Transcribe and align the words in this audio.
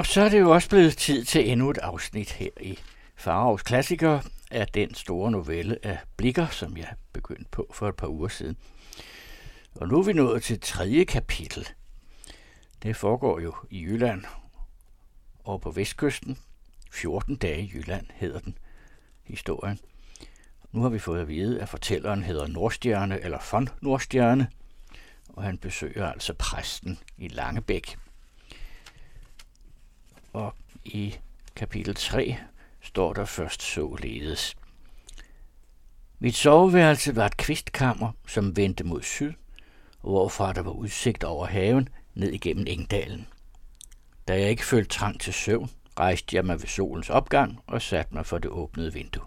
Og 0.00 0.06
så 0.06 0.20
er 0.20 0.28
det 0.28 0.40
jo 0.40 0.50
også 0.50 0.68
blevet 0.68 0.96
tid 0.96 1.24
til 1.24 1.50
endnu 1.50 1.70
et 1.70 1.78
afsnit 1.78 2.32
her 2.32 2.50
i 2.60 2.78
Farovs 3.16 3.62
Klassiker 3.62 4.20
af 4.50 4.66
den 4.66 4.94
store 4.94 5.30
novelle 5.30 5.86
af 5.86 5.98
Blikker, 6.16 6.46
som 6.46 6.76
jeg 6.76 6.88
begyndte 7.12 7.50
på 7.50 7.70
for 7.74 7.88
et 7.88 7.96
par 7.96 8.06
uger 8.06 8.28
siden. 8.28 8.56
Og 9.74 9.88
nu 9.88 9.98
er 9.98 10.02
vi 10.02 10.12
nået 10.12 10.42
til 10.42 10.60
tredje 10.60 11.04
kapitel. 11.04 11.68
Det 12.82 12.96
foregår 12.96 13.40
jo 13.40 13.54
i 13.70 13.82
Jylland 13.82 14.24
og 15.44 15.60
på 15.60 15.70
vestkysten. 15.70 16.38
14 16.92 17.36
dage 17.36 17.62
i 17.62 17.72
Jylland 17.74 18.06
hedder 18.14 18.38
den 18.38 18.58
historien. 19.24 19.78
Nu 20.72 20.82
har 20.82 20.88
vi 20.88 20.98
fået 20.98 21.20
at 21.20 21.28
vide, 21.28 21.60
at 21.60 21.68
fortælleren 21.68 22.22
hedder 22.22 22.46
Nordstjerne 22.46 23.20
eller 23.20 23.38
von 23.52 23.68
Nordstjerne, 23.80 24.48
og 25.28 25.42
han 25.42 25.58
besøger 25.58 26.12
altså 26.12 26.34
præsten 26.34 26.98
i 27.18 27.28
Langebæk. 27.28 27.96
Og 30.32 30.54
i 30.84 31.16
kapitel 31.56 31.94
3 31.94 32.36
står 32.82 33.12
der 33.12 33.24
først 33.24 33.62
således. 33.62 34.56
Mit 36.18 36.34
soveværelse 36.34 37.16
var 37.16 37.26
et 37.26 37.36
kvistkammer, 37.36 38.12
som 38.26 38.56
vendte 38.56 38.84
mod 38.84 39.02
syd, 39.02 39.32
hvorfra 40.00 40.52
der 40.52 40.62
var 40.62 40.70
udsigt 40.70 41.24
over 41.24 41.46
haven 41.46 41.88
ned 42.14 42.32
igennem 42.32 42.66
Engdalen. 42.68 43.26
Da 44.28 44.40
jeg 44.40 44.50
ikke 44.50 44.66
følte 44.66 44.88
trang 44.88 45.20
til 45.20 45.32
søvn, 45.32 45.70
rejste 45.98 46.36
jeg 46.36 46.44
mig 46.44 46.60
ved 46.60 46.68
solens 46.68 47.10
opgang 47.10 47.60
og 47.66 47.82
satte 47.82 48.14
mig 48.14 48.26
for 48.26 48.38
det 48.38 48.50
åbnede 48.50 48.92
vindue. 48.92 49.24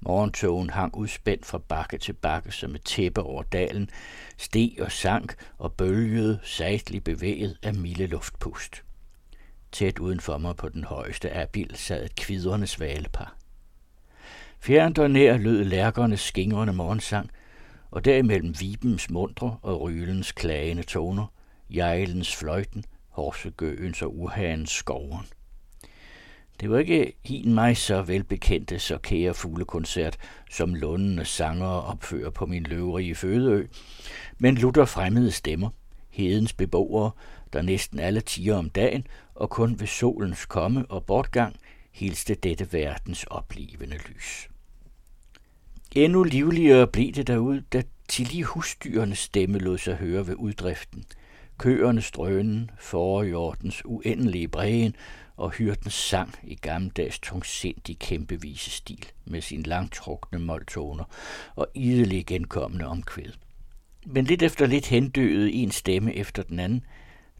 Morgentogen 0.00 0.70
hang 0.70 0.94
udspændt 0.94 1.46
fra 1.46 1.58
bakke 1.58 1.98
til 1.98 2.12
bakke 2.12 2.52
som 2.52 2.74
et 2.74 2.84
tæppe 2.84 3.22
over 3.22 3.42
dalen, 3.42 3.90
steg 4.36 4.76
og 4.80 4.92
sank 4.92 5.34
og 5.58 5.72
bølgede, 5.72 6.40
sagtligt 6.42 7.04
bevæget 7.04 7.58
af 7.62 7.74
milde 7.74 8.06
luftpust. 8.06 8.82
Tæt 9.72 9.98
uden 9.98 10.20
for 10.20 10.38
mig 10.38 10.56
på 10.56 10.68
den 10.68 10.84
højeste 10.84 11.30
abil 11.30 11.76
sad 11.76 12.04
et 12.04 12.16
kvidrende 12.16 12.66
svalepar. 12.66 13.36
Fjernt 14.60 14.98
og 14.98 15.10
nær 15.10 15.36
lød 15.36 15.64
lærkernes 15.64 16.20
skingrende 16.20 16.72
morgensang, 16.72 17.30
og 17.90 18.04
derimellem 18.04 18.60
vibens 18.60 19.10
mundre 19.10 19.58
og 19.62 19.80
rylens 19.80 20.32
klagende 20.32 20.82
toner, 20.82 21.26
jejlens 21.70 22.36
fløjten, 22.36 22.84
horsegøens 23.08 24.02
og 24.02 24.18
uhanens 24.18 24.70
skovren. 24.70 25.26
Det 26.60 26.70
var 26.70 26.78
ikke 26.78 27.12
en 27.24 27.54
mig 27.54 27.76
så 27.76 28.02
velbekendte 28.02 28.78
så 28.78 28.98
kære 28.98 29.34
fuglekoncert, 29.34 30.16
som 30.50 30.74
lundende 30.74 31.24
sanger 31.24 31.66
opfører 31.66 32.30
på 32.30 32.46
min 32.46 32.62
løvrige 32.62 33.14
fødeø, 33.14 33.66
men 34.38 34.54
lutter 34.54 34.84
fremmede 34.84 35.30
stemmer, 35.30 35.70
hedens 36.10 36.52
beboere, 36.52 37.10
der 37.52 37.62
næsten 37.62 37.98
alle 37.98 38.20
tiger 38.20 38.56
om 38.56 38.70
dagen 38.70 39.06
og 39.38 39.50
kun 39.50 39.80
ved 39.80 39.86
solens 39.86 40.46
komme 40.46 40.86
og 40.86 41.04
bortgang 41.04 41.56
hilste 41.92 42.34
dette 42.34 42.72
verdens 42.72 43.24
oplevende 43.24 43.96
lys. 43.96 44.48
Endnu 45.96 46.22
livligere 46.22 46.86
blev 46.86 47.12
det 47.12 47.26
derud, 47.26 47.60
da 47.60 47.82
til 48.08 48.42
husdyrenes 48.42 49.18
stemme 49.18 49.58
lod 49.58 49.78
sig 49.78 49.96
høre 49.96 50.26
ved 50.26 50.34
uddriften. 50.34 51.04
Køernes 51.58 52.10
drønen, 52.10 52.70
forjordens 52.80 53.82
uendelige 53.84 54.48
brægen 54.48 54.96
og 55.36 55.50
hyrdens 55.50 55.94
sang 55.94 56.34
i 56.42 56.54
gammeldags 56.54 57.18
tungsindig 57.18 57.98
kæmpevise 57.98 58.70
stil 58.70 59.06
med 59.24 59.40
sin 59.40 59.62
langtrukne 59.62 60.38
måltoner 60.38 61.04
og 61.56 61.66
idelig 61.74 62.26
genkommende 62.26 62.86
omkvæd. 62.86 63.32
Men 64.06 64.24
lidt 64.24 64.42
efter 64.42 64.66
lidt 64.66 64.86
hendøede 64.86 65.52
en 65.52 65.70
stemme 65.70 66.14
efter 66.14 66.42
den 66.42 66.60
anden. 66.60 66.84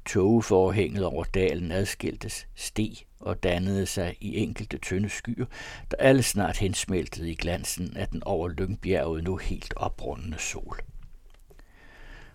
Tågeforhænget 0.08 1.04
over 1.04 1.24
dalen 1.24 1.72
adskiltes, 1.72 2.46
steg 2.54 2.92
og 3.20 3.42
dannede 3.42 3.86
sig 3.86 4.16
i 4.20 4.36
enkelte 4.36 4.78
tynde 4.78 5.08
skyer, 5.08 5.46
der 5.90 5.96
alle 5.96 6.22
snart 6.22 6.58
hensmeltede 6.58 7.30
i 7.30 7.34
glansen 7.34 7.96
af 7.96 8.08
den 8.08 8.22
over 8.24 8.48
Lyngbjerget 8.48 9.24
nu 9.24 9.36
helt 9.36 9.74
oprundende 9.76 10.38
sol. 10.38 10.80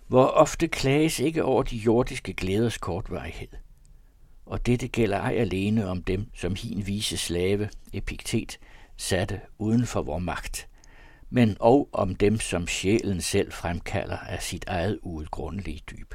Hvor 0.08 0.26
ofte 0.26 0.68
klages 0.68 1.20
ikke 1.20 1.44
over 1.44 1.64
de 1.64 1.78
jordiske 1.78 2.34
glæders 2.34 2.78
kortvarighed. 2.78 3.48
Og 4.46 4.66
dette 4.66 4.88
gælder 4.88 5.18
ej 5.18 5.36
alene 5.36 5.88
om 5.88 6.04
dem, 6.04 6.30
som 6.34 6.56
hin 6.56 6.88
vise 6.88 7.18
slave, 7.18 7.70
Epiktet, 7.94 8.60
satte 8.98 9.42
uden 9.58 9.86
for 9.86 10.02
vor 10.02 10.20
magt, 10.20 10.68
men 11.30 11.58
og 11.60 11.90
om 11.94 12.16
dem, 12.16 12.40
som 12.40 12.68
sjælen 12.68 13.22
selv 13.22 13.52
fremkalder 13.52 14.18
af 14.18 14.44
sit 14.44 14.66
eget 14.68 15.00
uudgrundelige 15.02 15.82
dyb. 15.92 16.14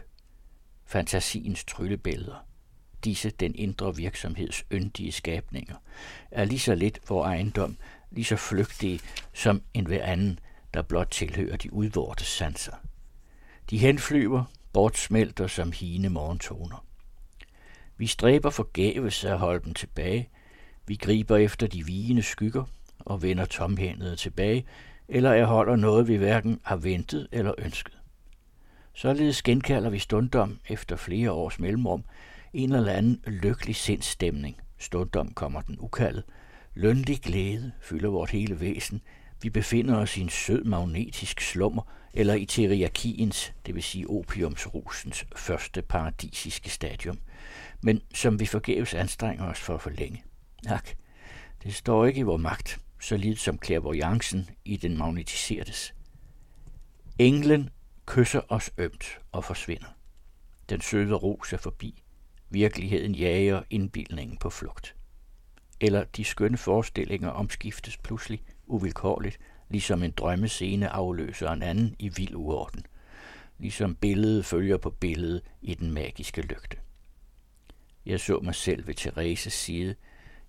Fantasiens 0.88 1.64
tryllebilleder, 1.64 2.46
disse 3.04 3.30
den 3.30 3.54
indre 3.54 3.96
virksomheds 3.96 4.64
yndige 4.72 5.12
skabninger, 5.12 5.76
er 6.30 6.44
lige 6.44 6.58
så 6.58 6.74
lidt 6.74 7.00
vor 7.08 7.24
ejendom, 7.24 7.76
lige 8.10 8.24
så 8.24 8.36
flygtige 8.36 9.00
som 9.32 9.62
en 9.74 9.86
hver 9.86 10.04
anden, 10.04 10.38
der 10.74 10.82
blot 10.82 11.08
tilhører 11.10 11.56
de 11.56 11.72
udvorte 11.72 12.24
sanser. 12.24 12.72
De 13.70 13.78
henflyver, 13.78 14.44
bortsmelter 14.72 15.46
som 15.46 15.72
hine 15.72 16.08
morgentoner. 16.08 16.86
Vi 17.96 18.06
stræber 18.06 18.50
forgæves 18.50 19.24
at 19.24 19.38
holde 19.38 19.64
dem 19.64 19.74
tilbage. 19.74 20.28
Vi 20.86 20.94
griber 20.94 21.36
efter 21.36 21.66
de 21.66 21.86
vigende 21.86 22.22
skygger 22.22 22.64
og 22.98 23.22
vender 23.22 23.44
tomhændede 23.44 24.16
tilbage, 24.16 24.66
eller 25.08 25.30
erholder 25.32 25.76
noget, 25.76 26.08
vi 26.08 26.16
hverken 26.16 26.60
har 26.64 26.76
ventet 26.76 27.28
eller 27.32 27.54
ønsket. 27.58 27.97
Således 28.98 29.42
genkalder 29.42 29.90
vi 29.90 29.98
stundom 29.98 30.58
efter 30.68 30.96
flere 30.96 31.30
års 31.30 31.58
mellemrum 31.58 32.04
en 32.52 32.72
eller 32.72 32.92
anden 32.92 33.22
lykkelig 33.26 33.76
sindsstemning. 33.76 34.60
Stundom 34.78 35.32
kommer 35.32 35.60
den 35.60 35.76
ukaldet. 35.80 36.24
Lønlig 36.74 37.20
glæde 37.20 37.72
fylder 37.80 38.08
vort 38.10 38.30
hele 38.30 38.60
væsen. 38.60 39.00
Vi 39.42 39.50
befinder 39.50 39.96
os 39.96 40.16
i 40.16 40.20
en 40.20 40.28
sød 40.28 40.64
magnetisk 40.64 41.40
slummer, 41.40 41.82
eller 42.14 42.34
i 42.34 42.46
teriakiens, 42.46 43.52
det 43.66 43.74
vil 43.74 43.82
sige 43.82 44.10
opiumsrusens, 44.10 45.24
første 45.36 45.82
paradisiske 45.82 46.70
stadium, 46.70 47.18
men 47.82 48.00
som 48.14 48.40
vi 48.40 48.46
forgæves 48.46 48.94
anstrenger 48.94 49.44
os 49.44 49.60
for 49.60 49.74
at 49.74 49.82
forlænge. 49.82 50.22
Ak, 50.66 50.88
det 51.62 51.74
står 51.74 52.06
ikke 52.06 52.20
i 52.20 52.22
vor 52.22 52.36
magt, 52.36 52.80
så 53.00 53.16
lidt 53.16 53.38
som 53.38 53.58
clairvoyancen 53.64 54.50
i 54.64 54.76
den 54.76 54.98
magnetisertes. 54.98 55.94
Englen 57.18 57.70
kysser 58.08 58.40
os 58.48 58.70
ømt 58.78 59.18
og 59.32 59.44
forsvinder. 59.44 59.86
Den 60.68 60.80
søde 60.80 61.14
ros 61.14 61.52
er 61.52 61.56
forbi. 61.56 62.02
Virkeligheden 62.50 63.14
jager 63.14 63.62
indbildningen 63.70 64.36
på 64.36 64.50
flugt. 64.50 64.96
Eller 65.80 66.04
de 66.04 66.24
skønne 66.24 66.58
forestillinger 66.58 67.28
omskiftes 67.28 67.96
pludselig, 67.96 68.42
uvilkårligt, 68.66 69.38
ligesom 69.68 70.02
en 70.02 70.10
drømmescene 70.10 70.88
afløser 70.88 71.50
en 71.50 71.62
anden 71.62 71.96
i 71.98 72.08
vild 72.08 72.34
uorden, 72.34 72.86
ligesom 73.58 73.94
billedet 73.94 74.44
følger 74.44 74.76
på 74.76 74.90
billedet 74.90 75.42
i 75.60 75.74
den 75.74 75.90
magiske 75.90 76.40
lygte. 76.40 76.76
Jeg 78.06 78.20
så 78.20 78.40
mig 78.40 78.54
selv 78.54 78.86
ved 78.86 78.94
Thereses 78.94 79.52
side, 79.52 79.94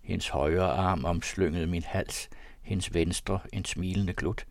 hendes 0.01 0.29
højre 0.29 0.71
arm 0.71 1.05
omslyngede 1.05 1.67
min 1.67 1.83
hals, 1.83 2.29
hendes 2.61 2.93
venstre 2.93 3.39
en 3.53 3.65
smilende 3.65 4.13
glut. 4.13 4.45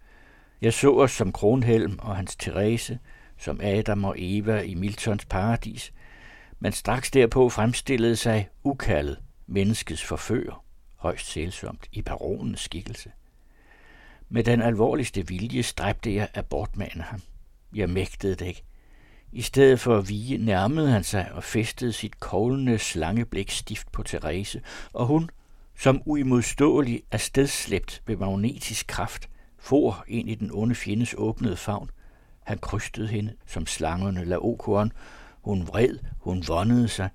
Jeg 0.60 0.72
så 0.72 0.94
os 0.94 1.10
som 1.12 1.32
Kronhelm 1.32 1.98
og 1.98 2.16
hans 2.16 2.36
Therese, 2.36 2.98
som 3.38 3.60
Adam 3.62 4.04
og 4.04 4.14
Eva 4.18 4.60
i 4.60 4.74
Miltons 4.74 5.24
paradis, 5.24 5.92
men 6.60 6.72
straks 6.72 7.10
derpå 7.10 7.48
fremstillede 7.48 8.16
sig 8.16 8.48
ukaldet 8.64 9.18
menneskets 9.46 10.04
forfører, 10.04 10.64
højst 10.96 11.26
sælsomt 11.26 11.86
i 11.92 12.02
baronens 12.02 12.60
skikkelse. 12.60 13.10
Med 14.28 14.44
den 14.44 14.62
alvorligste 14.62 15.28
vilje 15.28 15.62
stræbte 15.62 16.14
jeg 16.14 16.28
at 16.34 16.46
bortmane 16.46 17.02
ham. 17.02 17.20
Jeg 17.74 17.90
mægtede 17.90 18.34
det 18.34 18.46
ikke. 18.46 18.64
I 19.32 19.42
stedet 19.42 19.80
for 19.80 19.98
at 19.98 20.08
vige 20.08 20.38
nærmede 20.38 20.90
han 20.90 21.04
sig 21.04 21.32
og 21.32 21.44
festede 21.44 21.92
sit 21.92 22.20
koglende 22.20 22.78
slangeblik 22.78 23.50
stift 23.50 23.92
på 23.92 24.02
Therese, 24.02 24.62
og 24.92 25.06
hun, 25.06 25.30
som 25.76 26.02
uimodståelig 26.06 27.02
er 27.10 27.18
stedslæbt 27.18 28.02
ved 28.06 28.16
magnetisk 28.16 28.86
kraft, 28.86 29.28
for 29.68 30.04
ind 30.06 30.30
i 30.30 30.34
den 30.34 30.50
onde 30.52 30.74
fjendes 30.74 31.14
åbnede 31.18 31.56
favn. 31.56 31.90
Han 32.44 32.58
krystede 32.58 33.08
hende 33.08 33.34
som 33.46 33.66
slangerne 33.66 34.24
laokoren. 34.24 34.92
Hun 35.40 35.66
vred, 35.66 35.98
hun 36.20 36.44
vondede 36.48 36.88
sig. 36.88 37.08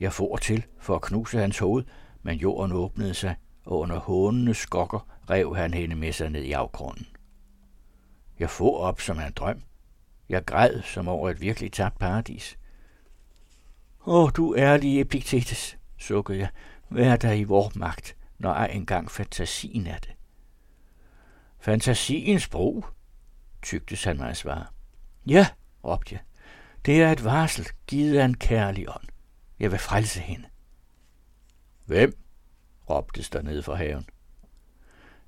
Jeg 0.00 0.12
for 0.12 0.36
til 0.36 0.64
for 0.78 0.94
at 0.94 1.02
knuse 1.02 1.38
hans 1.38 1.58
hoved, 1.58 1.84
men 2.22 2.38
jorden 2.38 2.72
åbnede 2.72 3.14
sig, 3.14 3.36
og 3.64 3.78
under 3.78 3.98
hånende 3.98 4.54
skokker 4.54 5.06
rev 5.30 5.56
han 5.56 5.74
hende 5.74 5.96
med 5.96 6.12
sig 6.12 6.30
ned 6.30 6.42
i 6.42 6.52
afgrunden. 6.52 7.06
Jeg 8.38 8.50
for 8.50 8.78
op 8.78 9.00
som 9.00 9.18
en 9.18 9.32
drøm. 9.36 9.62
Jeg 10.28 10.44
græd 10.44 10.82
som 10.82 11.08
over 11.08 11.30
et 11.30 11.40
virkelig 11.40 11.72
tabt 11.72 11.98
paradis. 11.98 12.58
Åh, 14.06 14.30
du 14.36 14.54
ærlige 14.56 15.00
Epictetus, 15.00 15.78
sukkede 15.98 16.38
jeg. 16.38 16.48
Hvad 16.88 17.04
er 17.04 17.16
der 17.16 17.32
i 17.32 17.44
vor 17.44 17.72
magt, 17.74 18.16
når 18.38 18.50
ej 18.50 18.66
engang 18.66 19.10
fantasien 19.10 19.86
er 19.86 19.98
det? 19.98 20.10
Fantasiens 21.60 22.48
brug, 22.48 22.86
tygtes 23.62 24.04
han 24.04 24.16
mig 24.16 24.30
at 24.30 24.36
svare. 24.36 24.66
Ja, 25.26 25.46
råbte 25.84 26.14
jeg. 26.14 26.20
Det 26.86 27.02
er 27.02 27.12
et 27.12 27.24
varsel, 27.24 27.68
givet 27.86 28.18
af 28.18 28.24
en 28.24 28.36
kærlig 28.36 28.88
ånd. 28.88 29.08
Jeg 29.58 29.70
vil 29.70 29.78
frelse 29.78 30.20
hende. 30.20 30.48
Hvem? 31.86 32.18
råbtes 32.90 33.30
der 33.30 33.42
nede 33.42 33.62
fra 33.62 33.74
haven. 33.74 34.06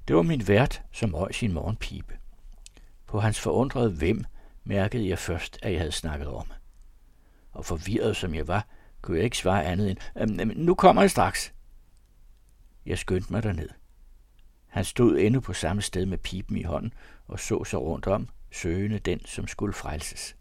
Det 0.08 0.16
var 0.16 0.22
min 0.22 0.48
vært, 0.48 0.82
som 0.92 1.14
røg 1.14 1.34
sin 1.34 1.52
morgenpipe. 1.52 2.18
På 3.06 3.20
hans 3.20 3.40
forundrede 3.40 3.90
hvem 3.90 4.24
mærkede 4.64 5.08
jeg 5.08 5.18
først, 5.18 5.58
at 5.62 5.72
jeg 5.72 5.80
havde 5.80 5.92
snakket 5.92 6.28
om. 6.28 6.52
Og 7.52 7.64
forvirret 7.64 8.16
som 8.16 8.34
jeg 8.34 8.48
var, 8.48 8.66
kunne 9.02 9.16
jeg 9.16 9.24
ikke 9.24 9.38
svare 9.38 9.64
andet 9.64 9.90
end, 9.90 10.40
øhm, 10.40 10.52
nu 10.56 10.74
kommer 10.74 11.02
jeg 11.02 11.10
straks. 11.10 11.52
Jeg 12.86 12.98
skyndte 12.98 13.32
mig 13.32 13.42
derned. 13.42 13.68
Han 14.72 14.84
stod 14.84 15.18
endnu 15.18 15.40
på 15.40 15.52
samme 15.52 15.82
sted 15.82 16.06
med 16.06 16.18
pipen 16.18 16.56
i 16.56 16.62
hånden 16.62 16.92
og 17.26 17.40
så 17.40 17.64
sig 17.64 17.78
rundt 17.78 18.06
om, 18.06 18.28
søgende 18.50 18.98
den, 18.98 19.20
som 19.24 19.46
skulle 19.46 19.74
frelses. 19.74 20.36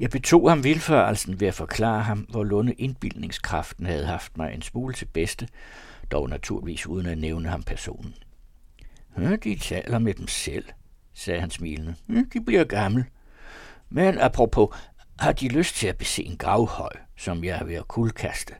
Jeg 0.00 0.10
betog 0.10 0.50
ham 0.50 0.64
vilførelsen 0.64 1.40
ved 1.40 1.48
at 1.48 1.54
forklare 1.54 2.02
ham, 2.02 2.18
hvor 2.18 2.44
lunde 2.44 2.72
indbildningskraften 2.72 3.86
havde 3.86 4.06
haft 4.06 4.36
mig 4.36 4.54
en 4.54 4.62
smule 4.62 4.94
til 4.94 5.04
bedste, 5.04 5.48
dog 6.10 6.28
naturligvis 6.28 6.86
uden 6.86 7.06
at 7.06 7.18
nævne 7.18 7.48
ham 7.48 7.62
personen. 7.62 8.14
Ja, 9.18 9.36
de 9.36 9.58
taler 9.58 9.98
med 9.98 10.14
dem 10.14 10.28
selv, 10.28 10.64
sagde 11.12 11.40
han 11.40 11.50
smilende. 11.50 11.94
Ja, 12.08 12.22
de 12.32 12.44
bliver 12.44 12.64
gamle. 12.64 13.06
Men 13.88 14.18
apropos, 14.18 14.76
har 15.18 15.32
de 15.32 15.48
lyst 15.48 15.74
til 15.74 15.86
at 15.86 15.98
bese 15.98 16.24
en 16.24 16.36
gravhøj, 16.36 16.92
som 17.16 17.44
jeg 17.44 17.58
er 17.58 17.64
ved 17.64 17.74
at 17.74 17.88
kuldkaste? 17.88 18.54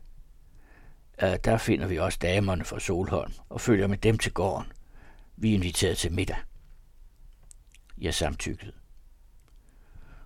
Ja, 1.20 1.36
der 1.36 1.56
finder 1.58 1.86
vi 1.86 1.98
også 1.98 2.18
damerne 2.22 2.64
fra 2.64 2.80
Solholm 2.80 3.32
og 3.48 3.60
følger 3.60 3.86
med 3.86 3.98
dem 3.98 4.18
til 4.18 4.32
gården. 4.32 4.72
Vi 5.36 5.50
er 5.50 5.54
inviteret 5.54 5.98
til 5.98 6.12
middag. 6.12 6.36
Jeg 7.98 8.14
samtykkede. 8.14 8.72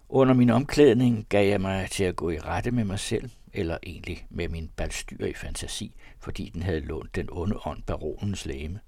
Under 0.09 0.35
min 0.35 0.51
omklædning 0.51 1.27
gav 1.29 1.49
jeg 1.49 1.61
mig 1.61 1.91
til 1.91 2.05
at 2.05 2.17
gå 2.17 2.31
i 2.31 2.39
rette 2.39 2.71
med 2.71 2.85
mig 2.85 2.99
selv, 2.99 3.31
eller 3.53 3.79
egentlig 3.83 4.27
med 4.31 4.49
min 4.49 4.69
balstyr 4.77 5.27
i 5.27 5.35
fantasi, 5.35 5.95
fordi 6.21 6.51
den 6.55 6.63
havde 6.63 6.81
lånt 6.81 7.15
den 7.15 7.29
onde 7.31 7.57
ånd 7.67 7.83
baronens 7.83 8.47
læme. 8.47 8.81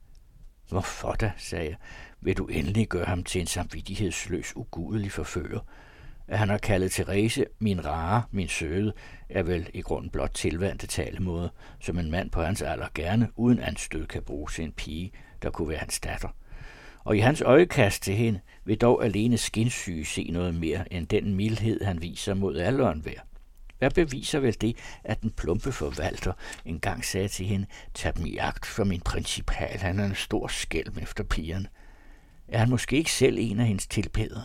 Hvorfor 0.68 1.12
da, 1.12 1.32
sagde 1.36 1.68
jeg, 1.68 1.76
vil 2.20 2.36
du 2.36 2.46
endelig 2.46 2.88
gøre 2.88 3.04
ham 3.04 3.24
til 3.24 3.40
en 3.40 3.46
samvittighedsløs, 3.46 4.56
ugudelig 4.56 5.12
forfører? 5.12 5.60
At 6.30 6.38
han 6.38 6.48
har 6.48 6.58
kaldet 6.58 6.92
Therese 6.92 7.46
min 7.58 7.84
rare, 7.84 8.22
min 8.30 8.48
søde, 8.48 8.92
er 9.28 9.42
vel 9.42 9.70
i 9.74 9.80
grunden 9.80 10.10
blot 10.10 10.30
tilvandte 10.34 10.86
talemåde, 10.86 11.50
som 11.80 11.98
en 11.98 12.10
mand 12.10 12.30
på 12.30 12.42
hans 12.42 12.62
alder 12.62 12.86
gerne 12.94 13.28
uden 13.36 13.60
anstød 13.60 14.06
kan 14.06 14.22
bruge 14.22 14.48
til 14.48 14.64
en 14.64 14.72
pige, 14.72 15.12
der 15.42 15.50
kunne 15.50 15.68
være 15.68 15.78
hans 15.78 16.00
datter 16.00 16.28
og 17.04 17.16
i 17.16 17.20
hans 17.20 17.42
øjekast 17.42 18.02
til 18.02 18.14
hende 18.14 18.40
vil 18.64 18.78
dog 18.78 19.04
alene 19.04 19.38
skinsyge 19.38 20.04
se 20.04 20.30
noget 20.32 20.54
mere 20.54 20.92
end 20.92 21.06
den 21.06 21.34
mildhed, 21.34 21.84
han 21.84 22.02
viser 22.02 22.34
mod 22.34 22.56
alderen 22.58 23.04
værd. 23.04 23.26
Hvad 23.78 23.90
beviser 23.90 24.40
vel 24.40 24.56
det, 24.60 24.76
at 25.04 25.22
den 25.22 25.30
plumpe 25.30 25.72
forvalter 25.72 26.32
engang 26.64 27.04
sagde 27.04 27.28
til 27.28 27.46
hende, 27.46 27.66
tag 27.94 28.16
dem 28.16 28.26
i 28.26 28.36
agt 28.36 28.66
for 28.66 28.84
min 28.84 29.00
principal, 29.00 29.78
han 29.78 30.00
er 30.00 30.04
en 30.04 30.14
stor 30.14 30.48
skælm 30.48 30.98
efter 31.02 31.24
pigerne. 31.24 31.66
Er 32.48 32.58
han 32.58 32.70
måske 32.70 32.96
ikke 32.96 33.12
selv 33.12 33.36
en 33.38 33.60
af 33.60 33.66
hendes 33.66 33.86
tilbedere? 33.86 34.44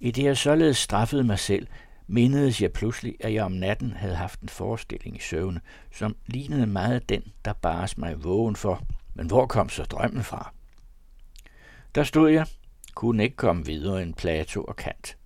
I 0.00 0.10
det 0.10 0.24
jeg 0.24 0.36
således 0.36 0.76
straffede 0.76 1.24
mig 1.24 1.38
selv, 1.38 1.66
mindedes 2.06 2.62
jeg 2.62 2.72
pludselig, 2.72 3.16
at 3.20 3.34
jeg 3.34 3.44
om 3.44 3.52
natten 3.52 3.92
havde 3.92 4.14
haft 4.14 4.40
en 4.40 4.48
forestilling 4.48 5.16
i 5.16 5.20
søvne, 5.20 5.60
som 5.92 6.16
lignede 6.26 6.66
meget 6.66 7.08
den, 7.08 7.22
der 7.44 7.52
bares 7.52 7.98
mig 7.98 8.24
vågen 8.24 8.56
for. 8.56 8.82
Men 9.14 9.26
hvor 9.26 9.46
kom 9.46 9.68
så 9.68 9.84
drømmen 9.84 10.24
fra? 10.24 10.52
Der 11.94 12.04
stod 12.04 12.30
jeg, 12.30 12.46
kunne 12.94 13.24
ikke 13.24 13.36
komme 13.36 13.66
videre 13.66 14.02
end 14.02 14.14
Plato 14.14 14.64
og 14.64 14.76
Kant. 14.76 15.16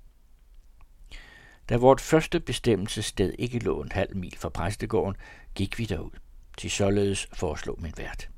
Da 1.68 1.76
vort 1.76 2.00
første 2.00 2.40
bestemmelsessted 2.40 3.34
ikke 3.38 3.58
lå 3.58 3.82
en 3.82 3.92
halv 3.92 4.16
mil 4.16 4.36
fra 4.36 4.48
præstegården, 4.48 5.16
gik 5.54 5.78
vi 5.78 5.84
derud. 5.84 6.10
Til 6.58 6.70
således 6.70 7.28
foreslog 7.32 7.82
min 7.82 7.94
vært. 7.96 8.28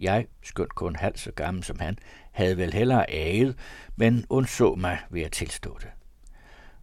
Jeg, 0.00 0.26
skønt 0.42 0.74
kun 0.74 0.96
halvt 0.96 1.18
så 1.18 1.32
gammel 1.32 1.64
som 1.64 1.78
han, 1.80 1.98
havde 2.32 2.56
vel 2.56 2.72
hellere 2.72 3.10
aget, 3.10 3.58
men 3.96 4.26
undså 4.28 4.74
mig 4.74 4.98
ved 5.10 5.22
at 5.22 5.32
tilstå 5.32 5.78
det. 5.78 5.88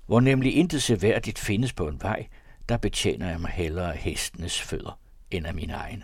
Hvor 0.06 0.20
nemlig 0.20 0.56
intet 0.56 0.84
seværdigt 0.84 1.40
findes 1.40 1.74
på 1.74 1.88
en 1.88 2.02
vej, 2.02 2.28
der 2.70 2.78
betjener 2.78 3.30
jeg 3.30 3.42
mig 3.42 3.52
hellere 3.52 3.94
af 3.94 3.98
hestenes 3.98 4.62
fødder 4.62 5.00
end 5.32 5.48
af 5.48 5.54
mine 5.54 5.74
egne. 5.74 6.04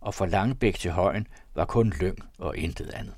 Og 0.00 0.14
for 0.14 0.26
Langebæk 0.26 0.74
til 0.74 0.90
højen 0.90 1.26
var 1.54 1.64
kun 1.64 1.92
lyng 2.00 2.18
og 2.38 2.56
intet 2.56 2.90
andet. 2.90 3.14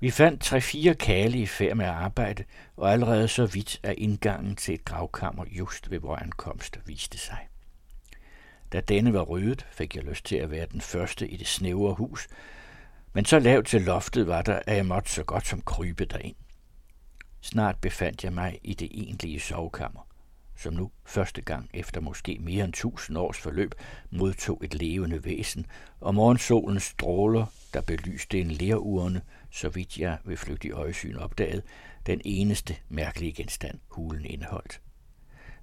Vi 0.00 0.10
fandt 0.10 0.40
tre-fire 0.40 0.94
kale 0.94 1.38
i 1.38 1.46
færd 1.46 1.76
med 1.76 1.84
at 1.84 1.92
arbejde, 1.92 2.44
og 2.76 2.92
allerede 2.92 3.28
så 3.28 3.46
vidt 3.46 3.80
af 3.82 3.94
indgangen 3.98 4.56
til 4.56 4.74
et 4.74 4.84
gravkammer 4.84 5.44
just 5.50 5.90
ved 5.90 6.00
vores 6.00 6.22
ankomst 6.22 6.78
viste 6.86 7.18
sig. 7.18 7.48
Da 8.72 8.80
denne 8.80 9.12
var 9.12 9.22
ryddet, 9.22 9.66
fik 9.70 9.96
jeg 9.96 10.04
lyst 10.04 10.24
til 10.24 10.36
at 10.36 10.50
være 10.50 10.66
den 10.72 10.80
første 10.80 11.28
i 11.28 11.36
det 11.36 11.46
snævre 11.46 11.94
hus, 11.94 12.28
men 13.12 13.24
så 13.24 13.38
lavt 13.38 13.66
til 13.66 13.82
loftet 13.82 14.26
var 14.26 14.42
der, 14.42 14.60
at 14.66 14.76
jeg 14.76 14.86
måtte 14.86 15.10
så 15.10 15.24
godt 15.24 15.46
som 15.46 15.60
krybe 15.60 16.04
derind. 16.04 16.36
Snart 17.40 17.78
befandt 17.80 18.24
jeg 18.24 18.32
mig 18.32 18.58
i 18.62 18.74
det 18.74 18.88
egentlige 18.92 19.40
sovekammer, 19.40 20.06
som 20.56 20.74
nu 20.74 20.90
første 21.04 21.42
gang 21.42 21.70
efter 21.74 22.00
måske 22.00 22.38
mere 22.40 22.64
end 22.64 22.72
tusind 22.72 23.18
års 23.18 23.38
forløb 23.38 23.74
modtog 24.10 24.60
et 24.64 24.74
levende 24.74 25.24
væsen, 25.24 25.66
og 26.00 26.14
morgensolens 26.14 26.82
stråler, 26.82 27.46
der 27.74 27.80
belyste 27.80 28.40
en 28.40 28.50
lerurne, 28.50 29.22
så 29.50 29.68
vidt 29.68 29.98
jeg 29.98 30.18
ved 30.24 30.36
flygtig 30.36 30.70
øjesyn 30.70 31.16
opdagede, 31.16 31.62
den 32.06 32.20
eneste 32.24 32.76
mærkelige 32.88 33.32
genstand, 33.32 33.78
hulen 33.88 34.24
indeholdt. 34.24 34.80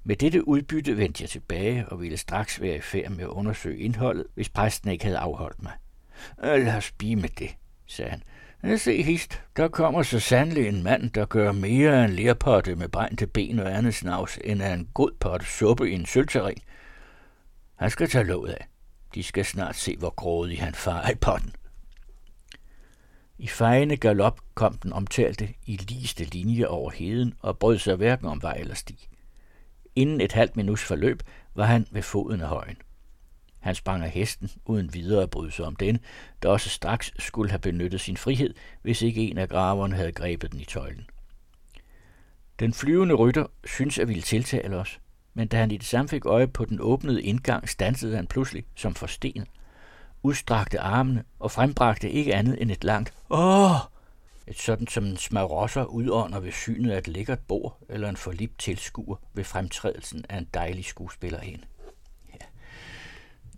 Med 0.04 0.16
dette 0.16 0.48
udbytte 0.48 0.98
vendte 0.98 1.22
jeg 1.22 1.30
tilbage 1.30 1.90
og 1.90 2.02
ville 2.02 2.18
straks 2.18 2.62
være 2.62 2.76
i 2.76 2.82
færd 2.82 3.12
med 3.12 3.24
at 3.24 3.28
undersøge 3.28 3.80
indholdet, 3.80 4.26
hvis 4.34 4.50
præsten 4.50 4.92
ikke 4.92 5.06
havde 5.06 5.18
afholdt 5.18 5.64
mig. 5.64 5.74
Lad 6.44 6.78
os 6.78 6.92
blive 6.92 7.16
med 7.16 7.30
det, 7.30 7.50
sagde 7.86 8.12
han. 8.12 8.24
Jeg 8.64 8.80
se 8.80 9.04
hist, 9.04 9.42
der 9.58 9.68
kommer 9.68 10.04
så 10.04 10.20
sandelig 10.20 10.68
en 10.68 10.84
mand, 10.84 11.10
der 11.10 11.26
gør 11.26 11.52
mere 11.52 12.06
en 12.06 12.12
lerpotte 12.12 12.76
med 12.76 12.90
brændte 12.90 13.28
ben 13.28 13.60
og 13.60 13.78
andet 13.78 13.94
snavs, 13.94 14.40
end 14.44 14.62
af 14.62 14.74
en 14.74 14.90
god 14.94 15.12
potte 15.20 15.46
suppe 15.46 15.92
i 15.92 15.94
en 15.94 16.06
sølvterrin. 16.06 16.62
Han 17.76 17.90
skal 17.90 18.10
tage 18.10 18.24
låget 18.24 18.52
af. 18.52 18.68
De 19.16 19.24
skal 19.24 19.46
snart 19.46 19.76
se, 19.76 19.98
hvor 19.98 20.10
grådig 20.10 20.60
han 20.60 20.74
far 20.74 21.10
i 21.10 21.16
potten. 21.16 21.54
I 23.38 23.48
fejende 23.48 23.98
galop 23.98 24.40
kom 24.54 24.78
den 24.78 24.94
omtalte 24.94 25.50
i 25.66 25.78
ligeste 25.78 26.24
linje 26.24 26.68
over 26.68 26.92
heden 26.92 27.34
og 27.40 27.60
brød 27.60 27.78
sig 27.78 27.96
hverken 27.96 28.28
om 28.28 28.42
vej 28.42 28.54
eller 28.54 28.76
sti. 28.76 29.10
Inden 30.00 30.22
et 30.22 30.32
halvt 30.32 30.56
minuts 30.56 30.84
forløb 30.84 31.24
var 31.56 31.66
han 31.66 31.88
ved 31.92 32.02
foden 32.02 32.42
af 32.42 32.48
højen. 32.48 32.78
Han 33.60 33.76
sprang 33.76 34.04
af 34.04 34.10
hesten, 34.10 34.50
uden 34.66 34.94
videre 34.94 35.24
at 35.24 35.30
bryde 35.30 35.52
sig 35.52 35.66
om 35.66 35.76
den, 35.76 36.00
der 36.44 36.50
også 36.50 36.70
straks 36.70 37.14
skulle 37.20 37.50
have 37.50 37.60
benyttet 37.60 38.02
sin 38.02 38.18
frihed, 38.18 38.54
hvis 38.82 39.02
ikke 39.02 39.30
en 39.30 39.38
af 39.38 39.50
graverne 39.50 39.96
havde 39.96 40.12
grebet 40.12 40.52
den 40.52 40.60
i 40.60 40.66
tøjlen. 40.66 41.06
Den 42.60 42.74
flyvende 42.74 43.16
rytter 43.16 43.46
synes 43.66 44.00
at 44.00 44.08
ville 44.08 44.24
tiltale 44.24 44.78
os, 44.78 45.00
men 45.34 45.48
da 45.48 45.58
han 45.58 45.72
i 45.72 45.78
det 45.78 45.88
samme 45.88 46.10
fik 46.10 46.26
øje 46.26 46.48
på 46.48 46.66
den 46.66 46.78
åbnede 46.82 47.24
indgang, 47.24 47.70
stansede 47.70 48.16
han 48.16 48.28
pludselig 48.28 48.66
som 48.76 48.96
forstenet 48.96 49.48
udstrakte 50.24 50.80
armene 50.80 51.24
og 51.40 51.52
frembragte 51.52 52.10
ikke 52.10 52.36
andet 52.36 52.62
end 52.62 52.72
et 52.72 52.84
langt 52.84 53.14
Åh! 53.30 53.76
Et 54.50 54.60
sådan 54.60 54.88
som 54.88 55.06
en 55.06 55.18
smarosser 55.18 55.86
udånder 55.86 56.40
ved 56.40 56.52
synet 56.52 56.92
af 56.92 56.98
et 56.98 57.08
lækkert 57.08 57.40
bord 57.40 57.78
eller 57.90 58.10
en 58.10 58.18
forlibt 58.18 58.60
tilskuer 58.60 59.16
ved 59.34 59.44
fremtrædelsen 59.44 60.26
af 60.30 60.38
en 60.38 60.48
dejlig 60.54 60.86
skuespillerinde. 60.86 61.64
Ja. 62.34 62.46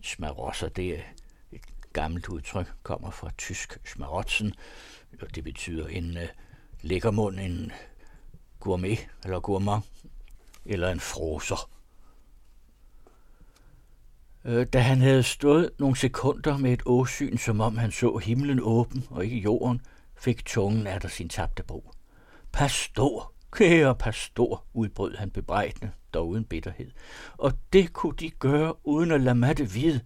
Smarosser, 0.01 0.69
det 0.69 0.89
er 0.89 1.01
et 1.51 1.61
gammelt 1.93 2.29
udtryk, 2.29 2.73
kommer 2.83 3.11
fra 3.11 3.29
tysk 3.37 3.79
smarotzen, 3.85 4.53
og 5.21 5.35
det 5.35 5.43
betyder 5.43 5.87
en 5.87 6.17
øh, 6.17 6.23
uh, 6.23 6.29
lækkermund, 6.81 7.39
en 7.39 7.71
gourmet 8.59 9.07
eller 9.23 9.39
gourmand, 9.39 9.83
eller 10.65 10.91
en 10.91 10.99
froser. 10.99 11.69
Øh, 14.45 14.67
da 14.73 14.79
han 14.79 15.01
havde 15.01 15.23
stået 15.23 15.71
nogle 15.79 15.95
sekunder 15.95 16.57
med 16.57 16.73
et 16.73 16.81
åsyn, 16.85 17.37
som 17.37 17.61
om 17.61 17.77
han 17.77 17.91
så 17.91 18.17
himlen 18.17 18.59
åben 18.63 19.07
og 19.09 19.25
ikke 19.25 19.37
jorden, 19.37 19.81
fik 20.21 20.45
tungen 20.45 20.87
af 20.87 21.01
der 21.01 21.07
sin 21.07 21.29
tabte 21.29 21.63
bro. 21.63 21.91
Pastor, 22.51 23.33
kære 23.51 23.95
pastor, 23.95 24.65
udbrød 24.73 25.15
han 25.15 25.31
bebrejdende, 25.31 25.91
dog 26.13 26.27
uden 26.27 26.45
bitterhed. 26.45 26.91
Og 27.37 27.53
det 27.73 27.93
kunne 27.93 28.15
de 28.15 28.29
gøre, 28.29 28.87
uden 28.87 29.11
at 29.11 29.21
lade 29.21 29.35
Matte 29.35 29.69
vide. 29.69 30.01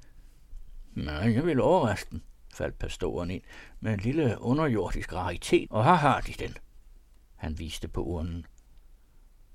Nej, 0.93 1.33
jeg 1.33 1.45
vil 1.45 1.61
overraske 1.61 2.11
dem, 2.11 2.21
faldt 2.53 2.79
pastoren 2.79 3.31
ind, 3.31 3.41
med 3.79 3.93
en 3.93 3.99
lille 3.99 4.41
underjordisk 4.41 5.13
raritet, 5.13 5.67
og 5.71 5.83
her 5.83 5.93
har 5.93 6.21
de 6.21 6.33
den. 6.33 6.57
Han 7.35 7.59
viste 7.59 7.87
på 7.87 8.03
urnen. 8.03 8.45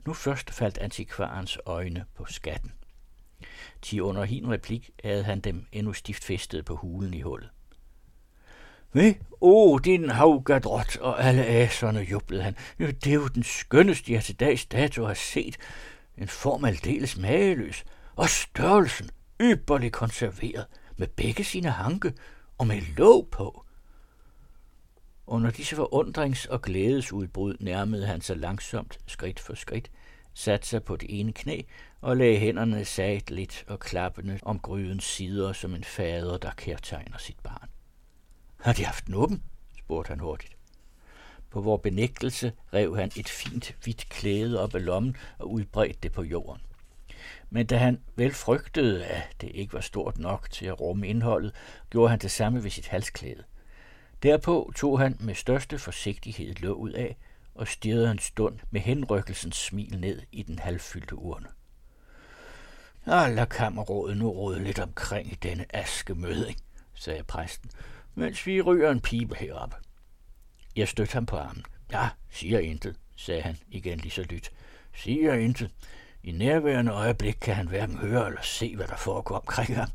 Nu 0.07 0.13
først 0.13 0.51
faldt 0.51 0.79
antikvarens 0.79 1.59
øjne 1.67 2.05
på 2.15 2.25
skatten. 2.25 2.73
Til 3.83 4.03
under 4.03 4.25
hin 4.25 4.51
replik 4.51 4.91
havde 5.05 5.25
han 5.25 5.41
dem 5.41 5.67
endnu 5.73 5.93
stift 5.93 6.25
festet 6.25 6.65
på 6.65 6.77
hulen 6.77 7.15
i 7.15 7.21
hullet. 7.21 7.51
Hvad? 8.93 9.15
Åh, 9.41 9.73
oh, 9.73 9.81
din 9.85 10.11
havgadrot 10.11 10.97
og 10.97 11.25
alle 11.25 11.47
aserne, 11.47 12.01
jublede 12.01 12.43
han. 12.43 12.57
Det 12.79 13.07
er 13.07 13.15
jo 13.15 13.29
den 13.29 13.43
skønneste, 13.43 14.13
jeg 14.13 14.25
til 14.25 14.41
dags 14.41 14.67
dato 14.67 15.05
har 15.05 15.15
set. 15.15 15.57
En 16.19 16.29
form 16.29 16.65
aldeles 16.65 17.17
mageløs. 17.17 17.85
Og 18.17 18.29
størrelsen 18.29 19.11
ypperligt 19.41 19.93
konserveret, 19.93 20.67
med 20.97 21.07
begge 21.07 21.45
sine 21.45 21.71
hanke 21.71 22.13
og 22.59 22.67
med 22.67 22.81
låg 22.97 23.29
på. 23.33 23.65
Under 25.27 25.51
disse 25.51 25.77
forundrings- 25.77 26.51
og 26.51 26.63
glædesudbrud 26.63 27.57
nærmede 27.61 28.07
han 28.07 28.21
sig 28.21 28.37
langsomt, 28.37 28.99
skridt 29.07 29.41
for 29.41 29.55
skridt, 29.55 29.91
satte 30.35 30.69
sig 30.69 30.85
på 30.85 30.97
det 30.97 31.21
ene 31.21 31.33
knæ 31.33 31.61
og 32.01 32.17
lagde 32.17 32.39
hænderne 32.39 32.85
sagtligt 32.85 33.65
og 33.69 33.81
klappende 33.81 34.39
om 34.43 34.59
grydens 34.59 35.05
sider 35.05 35.53
som 35.53 35.75
en 35.75 35.85
fader, 35.85 36.39
der 36.39 36.51
kærtegner 36.57 37.19
sit 37.19 37.39
barn. 37.43 37.69
Har 38.61 38.73
de 38.73 38.85
haft 38.85 39.07
den 39.07 39.15
åben? 39.15 39.43
spurgte 39.79 40.09
han 40.09 40.21
hurtigt. 40.21 40.57
På 41.51 41.61
vor 41.61 41.77
benægtelse 41.77 42.53
rev 42.75 42.97
han 42.97 43.13
et 43.17 43.29
fint 43.29 43.77
hvidt 43.83 44.09
klæde 44.09 44.63
op 44.63 44.75
af 44.75 44.85
lommen 44.85 45.17
og 45.39 45.53
udbredte 45.53 45.99
det 46.03 46.13
på 46.13 46.23
jorden. 46.23 46.63
Men 47.51 47.67
da 47.67 47.77
han 47.77 48.01
vel 48.17 48.35
frygtede, 48.35 49.05
at 49.05 49.37
det 49.41 49.51
ikke 49.55 49.73
var 49.73 49.81
stort 49.81 50.19
nok 50.19 50.51
til 50.51 50.67
at 50.67 50.81
rumme 50.81 51.09
indholdet, 51.09 51.55
gjorde 51.91 52.11
han 52.11 52.19
det 52.19 52.31
samme 52.31 52.65
ved 52.65 52.71
sit 52.71 52.89
halsklæde. 52.89 53.45
Derpå 54.23 54.73
tog 54.77 55.01
han 55.01 55.17
med 55.21 55.35
største 55.35 55.79
forsigtighed 55.79 56.55
låget 56.55 56.95
af 56.95 57.17
og 57.55 57.69
stirrede 57.69 58.11
en 58.11 58.19
stund 58.19 58.59
med 58.71 58.81
henrykkelsens 58.81 59.57
smil 59.57 60.01
ned 60.01 60.23
i 60.33 60.43
den 60.43 60.59
halvfyldte 60.59 61.17
urne. 61.17 61.47
Ah, 63.07 63.35
lad 63.35 63.47
kammerrådet 63.47 64.17
nu 64.17 64.31
råde 64.31 64.65
lidt 64.65 64.79
omkring 64.79 65.33
i 65.33 65.35
denne 65.35 65.77
askemøding, 65.77 66.57
sagde 66.95 67.23
præsten, 67.23 67.71
mens 68.15 68.47
vi 68.47 68.61
ryger 68.61 68.91
en 68.91 69.01
pibe 69.01 69.35
herop. 69.35 69.75
Jeg 70.77 70.89
stødte 70.89 71.13
ham 71.13 71.27
på 71.27 71.37
armen. 71.37 71.65
Ja, 71.93 72.09
siger 72.31 72.59
intet, 72.59 72.97
sagde 73.17 73.43
han 73.43 73.57
igen 73.69 73.99
lige 73.99 74.13
så 74.13 74.23
lyt. 74.23 74.51
Siger 74.95 75.35
intet. 75.35 75.71
I 76.23 76.33
nærværende 76.33 76.93
øjeblik 76.93 77.37
kan 77.41 77.55
han 77.55 77.69
hverken 77.69 77.99
høre 77.99 78.27
eller 78.27 78.43
se, 78.43 78.77
hvad 78.77 78.87
der 78.87 78.97
foregår 78.97 79.37
omkring 79.37 79.77
ham. 79.77 79.89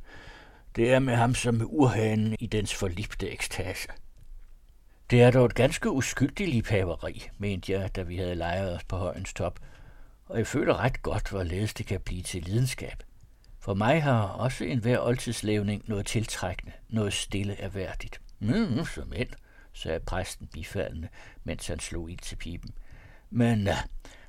Det 0.76 0.94
er 0.94 1.00
med 1.00 1.16
ham 1.16 1.36
som 1.36 1.56
med 1.56 1.66
urhanen 1.70 2.36
i 2.40 2.48
dens 2.48 2.76
forlipte 2.76 3.32
ekstase. 3.32 3.88
Det 5.10 5.22
er 5.22 5.32
dog 5.32 5.46
et 5.46 5.56
ganske 5.56 5.90
uskyldigt 5.90 6.50
liebhaveri, 6.50 7.30
mente 7.38 7.72
jeg, 7.72 7.96
da 7.96 8.02
vi 8.02 8.18
havde 8.18 8.36
lejret 8.36 8.76
os 8.76 8.84
på 8.84 8.98
højens 8.98 9.34
top, 9.34 9.60
og 10.26 10.38
jeg 10.38 10.48
føler 10.48 10.80
ret 10.80 11.02
godt, 11.02 11.30
hvorledes 11.30 11.74
det 11.74 11.86
kan 11.86 12.02
blive 12.02 12.22
til 12.22 12.44
lidenskab. 12.44 13.04
For 13.66 13.74
mig 13.74 14.04
har 14.04 14.22
også 14.22 14.64
en 14.64 14.80
hver 14.80 15.00
oldtidslævning 15.00 15.84
noget 15.88 16.06
tiltrækkende, 16.06 16.72
noget 16.90 17.14
stille 17.14 17.56
erhverdigt. 17.56 18.22
Mm, 18.40 18.86
som 18.86 19.14
end, 19.14 19.30
sagde 19.74 20.00
præsten 20.00 20.48
bifaldende, 20.48 21.08
mens 21.44 21.68
han 21.68 21.80
slog 21.80 22.10
ind 22.10 22.20
til 22.20 22.36
pipen. 22.36 22.72
Men 23.30 23.68
uh, 23.68 23.84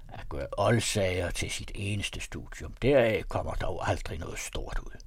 at 0.08 0.28
gøre 0.28 0.46
oldsager 0.58 1.30
til 1.30 1.50
sit 1.50 1.72
eneste 1.74 2.20
studium, 2.20 2.72
deraf 2.82 3.24
kommer 3.28 3.54
dog 3.54 3.88
aldrig 3.88 4.18
noget 4.18 4.38
stort 4.38 4.78
ud. 4.78 5.00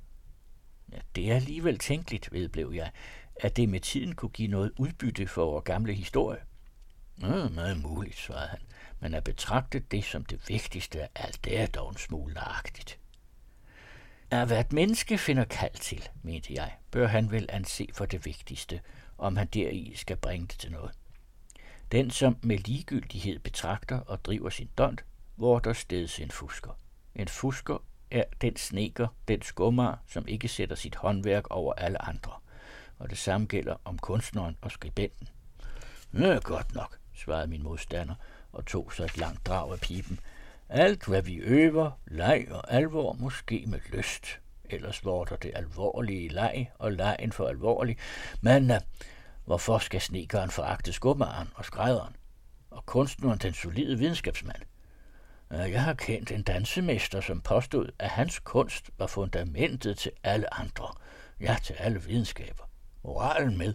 Ja, 0.91 0.97
det 1.15 1.31
er 1.31 1.35
alligevel 1.35 1.79
tænkeligt, 1.79 2.33
vedblev 2.33 2.71
jeg, 2.75 2.91
at 3.35 3.57
det 3.57 3.69
med 3.69 3.79
tiden 3.79 4.15
kunne 4.15 4.29
give 4.29 4.47
noget 4.47 4.71
udbytte 4.77 5.27
for 5.27 5.45
vores 5.45 5.63
gamle 5.63 5.93
historie. 5.93 6.39
Ja, 7.21 7.49
meget 7.49 7.81
muligt, 7.81 8.17
svarede 8.17 8.47
han, 8.47 8.59
men 8.99 9.13
at 9.13 9.23
betragte 9.23 9.79
det 9.79 10.03
som 10.03 10.25
det 10.25 10.49
vigtigste 10.49 11.01
af 11.01 11.09
alt, 11.15 11.45
det 11.45 11.59
er 11.59 11.65
dog 11.65 11.89
en 11.89 11.97
smule 11.97 12.33
nøjagtigt. 12.33 12.98
At 14.31 14.47
hvad 14.47 14.59
et 14.59 14.73
menneske 14.73 15.17
finder 15.17 15.43
kald 15.43 15.73
til, 15.73 16.09
mente 16.23 16.53
jeg, 16.53 16.71
bør 16.91 17.07
han 17.07 17.31
vel 17.31 17.45
anse 17.49 17.87
for 17.93 18.05
det 18.05 18.25
vigtigste, 18.25 18.81
om 19.17 19.37
han 19.37 19.47
deri 19.47 19.93
skal 19.95 20.17
bringe 20.17 20.47
det 20.47 20.59
til 20.59 20.71
noget. 20.71 20.91
Den, 21.91 22.11
som 22.11 22.37
med 22.41 22.57
ligegyldighed 22.57 23.39
betragter 23.39 23.99
og 23.99 24.25
driver 24.25 24.49
sin 24.49 24.69
dont, 24.77 25.05
hvor 25.35 25.59
der 25.59 25.73
stedes 25.73 26.19
en 26.19 26.31
fusker. 26.31 26.79
En 27.15 27.27
fusker 27.27 27.83
er 28.11 28.23
den 28.41 28.55
sneker, 28.55 29.07
den 29.27 29.41
skummer, 29.41 29.95
som 30.07 30.27
ikke 30.27 30.47
sætter 30.47 30.75
sit 30.75 30.95
håndværk 30.95 31.47
over 31.49 31.73
alle 31.73 32.05
andre. 32.05 32.31
Og 32.99 33.09
det 33.09 33.17
samme 33.17 33.47
gælder 33.47 33.75
om 33.85 33.97
kunstneren 33.97 34.57
og 34.61 34.71
skribenten. 34.71 35.27
Nå, 36.11 36.39
godt 36.39 36.75
nok, 36.75 36.97
svarede 37.13 37.47
min 37.47 37.63
modstander 37.63 38.15
og 38.51 38.65
tog 38.65 38.93
så 38.93 39.03
et 39.03 39.17
langt 39.17 39.45
drag 39.45 39.71
af 39.71 39.79
pipen. 39.79 40.19
Alt, 40.71 41.05
hvad 41.05 41.21
vi 41.21 41.35
øver, 41.35 41.91
leg 42.07 42.47
og 42.51 42.73
alvor, 42.73 43.13
måske 43.13 43.63
med 43.67 43.79
lyst. 43.89 44.39
Ellers 44.69 45.01
der 45.01 45.37
det 45.41 45.51
alvorlige 45.55 46.29
leg 46.29 46.71
og 46.79 46.91
lejen 46.91 47.31
for 47.31 47.47
alvorlig. 47.47 47.97
Men 48.41 48.71
uh, 48.71 48.77
hvorfor 49.45 49.77
skal 49.77 50.01
snekeren 50.01 50.49
foragte 50.49 50.93
skummeren 50.93 51.47
og 51.55 51.65
skrædderen? 51.65 52.15
Og 52.69 52.85
kunstneren 52.85 53.39
den 53.39 53.53
solide 53.53 53.97
videnskabsmand? 53.97 54.61
Uh, 55.51 55.71
jeg 55.71 55.83
har 55.83 55.93
kendt 55.93 56.31
en 56.31 56.43
dansemester, 56.43 57.21
som 57.21 57.41
påstod, 57.41 57.89
at 57.99 58.09
hans 58.09 58.39
kunst 58.39 58.89
var 58.97 59.07
fundamentet 59.07 59.97
til 59.97 60.11
alle 60.23 60.53
andre. 60.53 60.87
Ja, 61.39 61.57
til 61.63 61.73
alle 61.73 62.03
videnskaber. 62.03 62.63
Moralen 63.03 63.57
med. 63.57 63.73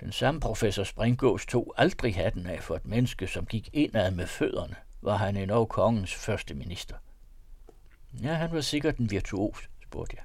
Den 0.00 0.12
samme 0.12 0.40
professor 0.40 0.84
Springgås 0.84 1.46
tog 1.46 1.74
aldrig 1.76 2.14
hatten 2.14 2.46
af 2.46 2.62
for 2.62 2.76
et 2.76 2.86
menneske, 2.86 3.26
som 3.26 3.46
gik 3.46 3.70
indad 3.72 4.10
med 4.10 4.26
fødderne, 4.26 4.76
var 5.02 5.16
han 5.16 5.36
endnu 5.36 5.64
kongens 5.64 6.14
første 6.14 6.54
minister. 6.54 6.96
Ja, 8.22 8.34
han 8.34 8.52
var 8.52 8.60
sikkert 8.60 8.96
en 8.96 9.10
virtuos, 9.10 9.68
spurgte 9.82 10.16
jeg. 10.16 10.24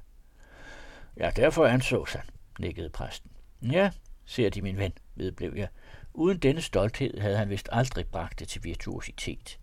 Ja, 1.18 1.32
derfor 1.36 1.66
ansås 1.66 2.14
han, 2.14 2.26
nikkede 2.60 2.90
præsten. 2.90 3.32
Ja, 3.62 3.92
ser 4.26 4.50
de 4.50 4.62
min 4.62 4.78
ven, 4.78 4.94
vedblev 5.16 5.54
jeg. 5.56 5.68
Uden 6.14 6.38
denne 6.38 6.62
stolthed 6.62 7.20
havde 7.20 7.38
han 7.38 7.50
vist 7.50 7.70
aldrig 7.72 8.08
bragt 8.08 8.40
det 8.40 8.48
til 8.48 8.64
virtuositet. 8.64 9.60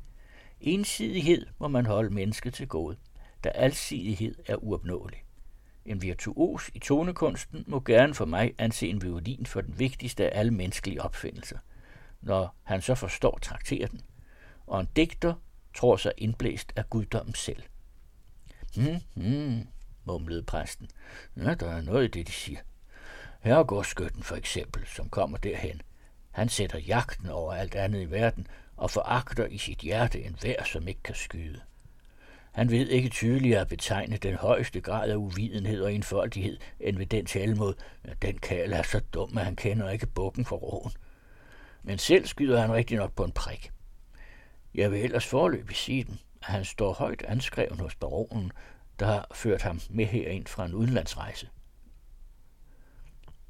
Ensidighed 0.61 1.47
må 1.59 1.69
man 1.69 1.87
holde 1.87 2.11
mennesket 2.11 2.54
til 2.54 2.69
gode, 2.69 2.97
da 3.45 3.49
alsidighed 3.49 4.35
er 4.47 4.57
uopnåelig. 4.57 5.25
En 5.85 6.02
virtuos 6.02 6.71
i 6.75 6.78
tonekunsten 6.78 7.64
må 7.66 7.81
gerne 7.81 8.14
for 8.14 8.25
mig 8.25 8.54
anse 8.59 8.88
en 8.88 9.02
violin 9.02 9.47
for 9.47 9.61
den 9.61 9.78
vigtigste 9.78 10.31
af 10.31 10.38
alle 10.38 10.52
menneskelige 10.52 11.02
opfindelser, 11.02 11.59
når 12.21 12.57
han 12.62 12.83
så 12.83 12.95
forstår 12.95 13.38
traktere 13.42 13.88
den. 13.88 14.00
Og 14.73 14.81
en 14.81 14.88
digter 14.97 15.35
tror 15.75 15.97
sig 15.97 16.12
indblæst 16.19 16.73
af 16.76 16.91
guddommen 16.91 17.35
selv. 17.35 17.62
Hmm, 18.76 19.00
hmm, 19.14 19.69
mumlede 20.05 20.43
præsten. 20.43 20.88
Ja, 21.37 21.55
der 21.55 21.71
er 21.71 21.83
noget 21.83 22.05
i 22.05 22.19
det, 22.19 22.26
de 22.26 22.33
siger. 22.33 22.59
Herregårdsskytten 23.41 24.23
for 24.23 24.37
eksempel, 24.37 24.87
som 24.87 25.09
kommer 25.09 25.38
derhen. 25.38 25.83
Han 26.31 26.49
sætter 26.49 26.79
jagten 26.79 27.29
over 27.29 27.52
alt 27.52 27.75
andet 27.75 28.02
i 28.02 28.11
verden 28.11 28.47
og 28.76 28.91
foragter 28.91 29.47
i 29.47 29.59
sit 29.59 29.79
hjerte 29.79 30.25
en 30.25 30.37
vær, 30.43 30.64
som 30.64 30.88
ikke 30.88 31.02
kan 31.02 31.14
skyde. 31.14 31.61
Han 32.52 32.71
ved 32.71 32.88
ikke 32.88 33.09
tydeligere 33.09 33.61
at 33.61 33.69
betegne 33.69 34.17
den 34.17 34.35
højeste 34.35 34.81
grad 34.81 35.11
af 35.11 35.17
uvidenhed 35.17 35.83
og 35.83 35.95
enfoldighed, 35.95 36.59
end 36.81 36.97
ved 36.97 37.07
den 37.07 37.26
talmod, 37.26 37.75
at 38.05 38.23
den 38.23 38.38
kald 38.38 38.73
er 38.73 38.83
så 38.83 39.00
dum, 39.14 39.38
at 39.38 39.45
han 39.45 39.57
kender 39.57 39.91
ikke 39.91 40.07
bukken 40.07 40.45
for 40.45 40.57
roen. 40.57 40.93
Men 41.83 41.99
selv 41.99 42.26
skyder 42.26 42.61
han 42.61 42.73
rigtig 42.73 42.97
nok 42.97 43.12
på 43.12 43.25
en 43.25 43.33
prik. 43.33 43.73
Jeg 44.75 44.93
vil 44.93 45.05
ellers 45.05 45.26
forløbig 45.26 45.76
sige 45.76 46.05
den, 46.05 46.19
at 46.43 46.47
han 46.47 46.64
står 46.64 46.93
højt 46.93 47.23
anskrevet 47.23 47.81
hos 47.81 47.95
baronen, 47.95 48.52
der 48.99 49.07
har 49.07 49.26
ført 49.35 49.62
ham 49.62 49.81
med 49.91 50.07
herind 50.07 50.47
fra 50.47 50.64
en 50.64 50.75
udenlandsrejse. 50.75 51.49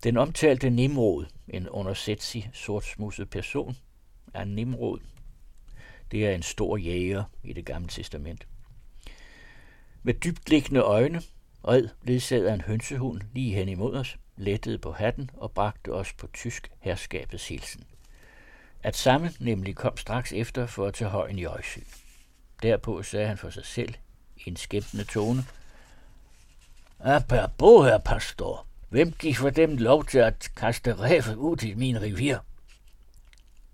Den 0.05 0.17
omtalte 0.17 0.71
Nimrod, 0.71 1.26
en 1.49 1.69
undersætsig, 1.69 2.50
sortsmusset 2.52 3.31
person, 3.31 3.76
er 4.35 4.45
Nimrod. 4.45 5.00
Det 6.11 6.26
er 6.26 6.35
en 6.35 6.43
stor 6.43 6.76
jæger 6.76 7.25
i 7.43 7.52
det 7.52 7.67
gamle 7.67 7.88
testament. 7.88 8.47
Med 10.02 10.14
dybtliggende 10.14 10.81
øjne 10.81 11.23
red 11.69 11.88
ledsagede 12.02 12.55
en 12.55 12.61
hønsehund 12.61 13.21
lige 13.33 13.55
hen 13.55 13.69
imod 13.69 13.97
os, 13.97 14.19
lettede 14.37 14.79
på 14.79 14.93
hatten 14.93 15.31
og 15.35 15.52
bragte 15.52 15.93
os 15.93 16.12
på 16.12 16.26
tysk 16.26 16.71
herskabets 16.81 17.49
hilsen. 17.49 17.85
At 18.83 18.97
samme 18.97 19.33
nemlig 19.41 19.77
kom 19.77 19.97
straks 19.97 20.33
efter 20.33 20.67
for 20.67 20.87
at 20.87 20.95
tage 20.95 21.11
højen 21.11 21.39
i 21.39 21.45
Øjsø. 21.45 21.81
Derpå 22.62 23.03
sagde 23.03 23.29
han 23.29 23.39
for 23.39 23.51
sig 23.51 23.65
selv 23.65 23.95
i 24.37 24.43
en 24.49 24.57
skæmpende 24.57 25.05
tone. 25.05 25.45
Apropos, 27.01 27.87
herr 27.87 27.99
pastor, 27.99 28.67
hvem 28.89 29.12
gik 29.12 29.37
for 29.37 29.51
dem 29.51 29.77
lov 29.77 30.05
til 30.05 30.19
at 30.19 30.51
kaste 30.57 30.93
ræve 30.93 31.39
ud 31.39 31.62
i 31.62 31.75
min 31.75 32.03
revir? 32.03 32.39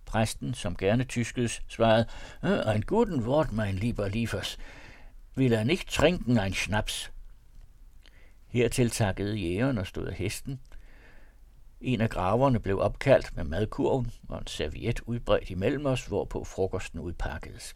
Præsten, 0.07 0.55
som 0.55 0.77
gerne 0.77 1.05
tyskedes, 1.05 1.62
svarede, 1.69 2.07
en 2.77 2.83
guten 2.83 3.23
Wort, 3.27 3.53
mein 3.53 3.75
lieber 3.75 4.09
Liefers, 4.09 4.59
vil 5.35 5.57
han 5.57 5.71
ikke 5.71 5.85
trinken 5.85 6.38
en 6.38 6.55
schnaps? 6.55 7.12
Hertil 8.47 8.91
takkede 8.91 9.37
jægeren 9.37 9.79
og 9.79 9.87
stod 9.87 10.07
af 10.07 10.15
hesten. 10.15 10.61
En 11.80 12.00
af 12.00 12.11
graverne 12.11 12.61
blev 12.61 12.80
opkaldt 12.80 13.37
med 13.37 13.44
madkurven 13.44 14.12
og 14.28 14.38
en 14.38 14.47
serviet 14.47 15.00
udbredt 15.00 15.50
imellem 15.50 15.87
os, 15.87 16.06
hvorpå 16.06 16.44
frokosten 16.44 17.00
udpakkedes. 17.00 17.75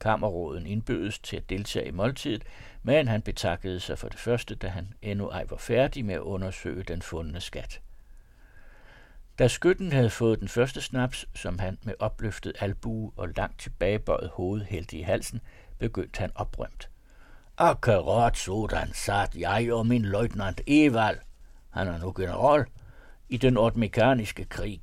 Kammerråden 0.00 0.66
indbødes 0.66 1.18
til 1.18 1.36
at 1.36 1.50
deltage 1.50 1.88
i 1.88 1.90
måltidet, 1.90 2.42
men 2.82 3.08
han 3.08 3.22
betakkede 3.22 3.80
sig 3.80 3.98
for 3.98 4.08
det 4.08 4.18
første, 4.18 4.54
da 4.54 4.68
han 4.68 4.94
endnu 5.02 5.28
ej 5.28 5.44
var 5.50 5.56
færdig 5.56 6.04
med 6.04 6.14
at 6.14 6.20
undersøge 6.20 6.82
den 6.82 7.02
fundne 7.02 7.40
skat. 7.40 7.80
Da 9.38 9.48
skytten 9.48 9.92
havde 9.92 10.10
fået 10.10 10.40
den 10.40 10.48
første 10.48 10.80
snaps, 10.80 11.26
som 11.34 11.58
han 11.58 11.78
med 11.82 11.94
opløftet 11.98 12.56
albue 12.60 13.12
og 13.16 13.28
langt 13.36 13.60
tilbagebøjet 13.60 14.30
hoved 14.30 14.64
hældte 14.64 14.96
i 14.96 15.02
halsen, 15.02 15.40
begyndte 15.78 16.18
han 16.18 16.30
oprømt. 16.34 16.90
Akkurat 17.58 18.36
sådan 18.36 18.92
sat 18.92 19.36
jeg 19.36 19.72
og 19.72 19.86
min 19.86 20.02
løjtnant 20.02 20.60
Evald, 20.66 21.18
han 21.70 21.88
er 21.88 21.98
nu 21.98 22.12
general, 22.16 22.64
i 23.28 23.36
den 23.36 23.56
ordmekaniske 23.56 24.44
krig, 24.44 24.80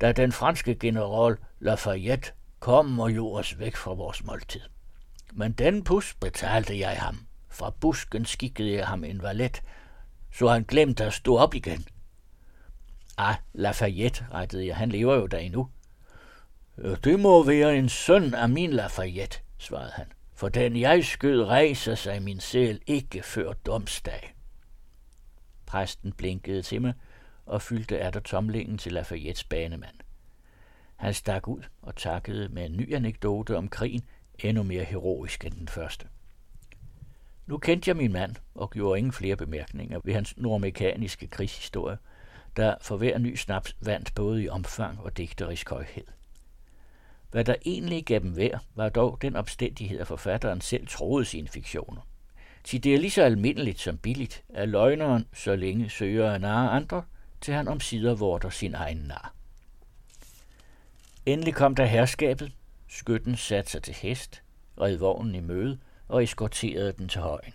da 0.00 0.12
den 0.12 0.32
franske 0.32 0.74
general 0.74 1.36
Lafayette 1.60 2.32
kom 2.60 3.00
og 3.00 3.10
gjorde 3.10 3.38
os 3.38 3.58
væk 3.58 3.76
fra 3.76 3.94
vores 3.94 4.24
måltid. 4.24 4.60
Men 5.32 5.52
den 5.52 5.84
pus 5.84 6.14
betalte 6.14 6.78
jeg 6.78 6.96
ham. 7.00 7.26
Fra 7.48 7.70
busken 7.70 8.24
skikkede 8.24 8.72
jeg 8.72 8.86
ham 8.86 9.04
en 9.04 9.22
valet, 9.22 9.62
så 10.32 10.48
han 10.48 10.64
glemte 10.64 11.04
at 11.04 11.12
stå 11.12 11.36
op 11.36 11.54
igen. 11.54 11.84
Ah, 13.18 13.34
Lafayette, 13.52 14.26
rettede 14.34 14.66
jeg. 14.66 14.76
Han 14.76 14.88
lever 14.88 15.14
jo 15.14 15.26
der 15.26 15.38
endnu. 15.38 15.68
Øh, 16.78 16.96
det 17.04 17.20
må 17.20 17.42
være 17.42 17.76
en 17.76 17.88
søn 17.88 18.34
af 18.34 18.48
min 18.48 18.72
Lafayette, 18.72 19.38
svarede 19.58 19.92
han. 19.94 20.06
For 20.34 20.48
den 20.48 20.76
jeg 20.76 21.04
skød 21.04 21.44
rejser 21.44 21.94
sig 21.94 22.22
min 22.22 22.40
sjæl 22.40 22.80
ikke 22.86 23.22
før 23.22 23.52
domsdag. 23.52 24.34
Præsten 25.66 26.12
blinkede 26.12 26.62
til 26.62 26.82
mig 26.82 26.94
og 27.50 27.62
fyldte 27.62 27.98
der 27.98 28.20
tomlingen 28.20 28.78
til 28.78 28.92
Lafayettes 28.92 29.44
banemand. 29.44 29.96
Han 30.96 31.14
stak 31.14 31.48
ud 31.48 31.62
og 31.82 31.96
takkede 31.96 32.48
med 32.48 32.66
en 32.66 32.76
ny 32.76 32.94
anekdote 32.94 33.56
om 33.56 33.68
krigen, 33.68 34.02
endnu 34.38 34.62
mere 34.62 34.84
heroisk 34.84 35.44
end 35.44 35.54
den 35.54 35.68
første. 35.68 36.06
Nu 37.46 37.58
kendte 37.58 37.88
jeg 37.88 37.96
min 37.96 38.12
mand 38.12 38.36
og 38.54 38.70
gjorde 38.70 38.98
ingen 38.98 39.12
flere 39.12 39.36
bemærkninger 39.36 40.00
ved 40.04 40.14
hans 40.14 40.36
nordmekaniske 40.36 41.26
krigshistorie, 41.26 41.98
der 42.56 42.74
for 42.80 42.96
hver 42.96 43.18
ny 43.18 43.34
snaps 43.34 43.76
vandt 43.80 44.14
både 44.14 44.42
i 44.42 44.48
omfang 44.48 45.00
og 45.00 45.16
digterisk 45.16 45.70
højhed. 45.70 46.04
Hvad 47.30 47.44
der 47.44 47.54
egentlig 47.66 48.04
gav 48.04 48.18
dem 48.18 48.36
værd, 48.36 48.60
var 48.74 48.88
dog 48.88 49.18
den 49.22 49.36
opstændighed, 49.36 50.00
at 50.00 50.06
forfatteren 50.06 50.60
selv 50.60 50.86
troede 50.86 51.24
sine 51.24 51.48
fiktioner. 51.48 52.00
Til 52.64 52.84
det 52.84 52.94
er 52.94 52.98
lige 52.98 53.10
så 53.10 53.22
almindeligt 53.22 53.80
som 53.80 53.98
billigt, 53.98 54.44
at 54.48 54.68
løgneren 54.68 55.26
så 55.32 55.56
længe 55.56 55.88
søger 55.88 56.32
at 56.32 56.40
narre 56.40 56.70
andre, 56.70 57.02
til 57.40 57.54
han 57.54 57.68
om 57.68 57.80
sider 57.80 58.14
vorter 58.14 58.50
sin 58.50 58.74
egen 58.74 58.96
nar. 58.96 59.34
Endelig 61.26 61.54
kom 61.54 61.74
der 61.74 61.84
herskabet. 61.84 62.52
Skytten 62.88 63.36
satte 63.36 63.70
sig 63.70 63.82
til 63.82 63.94
hest, 63.94 64.42
red 64.80 64.96
vognen 64.96 65.34
i 65.34 65.40
møde 65.40 65.78
og 66.08 66.22
eskorterede 66.22 66.92
den 66.92 67.08
til 67.08 67.20
højen. 67.20 67.54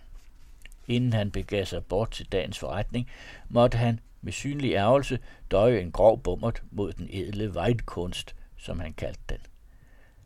Inden 0.88 1.12
han 1.12 1.30
begav 1.30 1.64
sig 1.64 1.84
bort 1.84 2.10
til 2.10 2.32
dagens 2.32 2.58
forretning, 2.58 3.10
måtte 3.48 3.78
han 3.78 4.00
med 4.22 4.32
synlig 4.32 4.72
ærgelse 4.72 5.18
døje 5.50 5.80
en 5.80 5.92
grov 5.92 6.22
bummert 6.22 6.62
mod 6.70 6.92
den 6.92 7.08
edle 7.10 7.54
vejtkunst, 7.54 8.34
som 8.56 8.80
han 8.80 8.92
kaldte 8.92 9.20
den. 9.28 9.38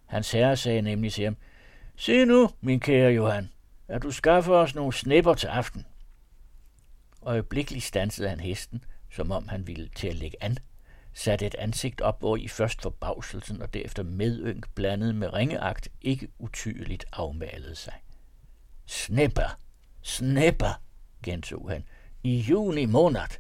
Hans 0.07 0.33
herre 0.33 0.57
sagde 0.57 0.83
nemlig 0.83 1.13
til 1.13 1.25
ham, 1.25 1.37
Se 1.97 2.25
nu, 2.25 2.51
min 2.61 2.81
kære 2.81 3.13
Johan, 3.13 3.51
at 3.89 4.03
du 4.03 4.11
skaffer 4.11 4.55
os 4.55 4.75
nogle 4.75 4.93
snipper 4.93 5.35
til 5.35 5.47
aften. 5.47 5.87
Og 7.21 7.33
øjeblikkeligt 7.33 7.85
stansede 7.85 8.29
han 8.29 8.41
hesten, 8.41 8.85
som 9.11 9.33
om 9.33 9.49
han 9.49 9.67
ville 9.67 9.89
til 9.97 10.09
at 10.09 10.15
lægge 10.15 10.37
an, 10.41 10.57
satte 11.15 11.47
et 11.47 11.55
ansigt 11.55 12.01
op, 12.01 12.19
hvor 12.19 12.37
i 12.37 12.49
først 12.49 12.83
forbavselsen 12.83 13.63
og 13.63 13.75
derefter 13.75 14.03
medynk 14.03 14.75
blandet 14.75 15.15
med 15.15 15.33
ringeagt 15.33 15.89
ikke 16.01 16.29
utydeligt 16.39 17.05
afmalede 17.13 17.75
sig. 17.75 17.95
Snipper, 18.87 19.59
snipper, 20.03 20.81
gentog 21.23 21.71
han, 21.71 21.85
i 22.23 22.39
juni 22.39 22.87
måned. 22.87 23.39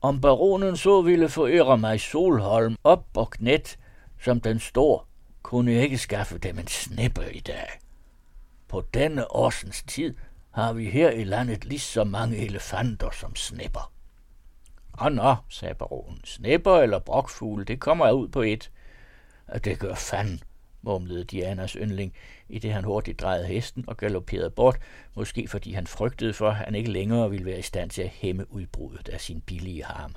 Om 0.00 0.20
baronen 0.20 0.76
så 0.76 1.02
ville 1.02 1.28
forære 1.28 1.78
mig 1.78 2.00
Solholm 2.00 2.76
op 2.84 3.06
og 3.14 3.30
knæt, 3.30 3.78
som 4.20 4.40
den 4.40 4.60
står, 4.60 5.08
kunne 5.42 5.72
jeg 5.72 5.82
ikke 5.82 5.98
skaffe 5.98 6.38
dem 6.38 6.58
en 6.58 6.66
snipper 6.66 7.22
i 7.22 7.40
dag. 7.40 7.68
På 8.68 8.84
denne 8.94 9.30
årsens 9.30 9.82
tid 9.82 10.14
har 10.50 10.72
vi 10.72 10.90
her 10.90 11.10
i 11.10 11.24
landet 11.24 11.64
lige 11.64 11.78
så 11.78 12.04
mange 12.04 12.36
elefanter 12.36 13.10
som 13.10 13.36
snipper. 13.36 13.93
Åh 15.02 15.12
nå, 15.12 15.34
sagde 15.48 15.74
baronen, 15.74 16.20
snæpper 16.24 16.78
eller 16.78 16.98
brokfugle, 16.98 17.64
det 17.64 17.80
kommer 17.80 18.10
ud 18.10 18.28
på 18.28 18.42
et. 18.42 18.70
Det 19.64 19.78
gør 19.78 19.94
fanden, 19.94 20.40
mumlede 20.82 21.24
Dianas 21.24 21.72
yndling, 21.72 22.14
i 22.48 22.58
det 22.58 22.72
han 22.72 22.84
hurtigt 22.84 23.20
drejede 23.20 23.46
hesten 23.46 23.84
og 23.86 23.96
galopperede 23.96 24.50
bort, 24.50 24.78
måske 25.14 25.48
fordi 25.48 25.72
han 25.72 25.86
frygtede 25.86 26.32
for, 26.32 26.48
at 26.48 26.56
han 26.56 26.74
ikke 26.74 26.90
længere 26.90 27.30
ville 27.30 27.46
være 27.46 27.58
i 27.58 27.62
stand 27.62 27.90
til 27.90 28.02
at 28.02 28.08
hæmme 28.08 28.52
udbruddet 28.52 29.08
af 29.08 29.20
sin 29.20 29.40
billige 29.40 29.84
harme. 29.84 30.14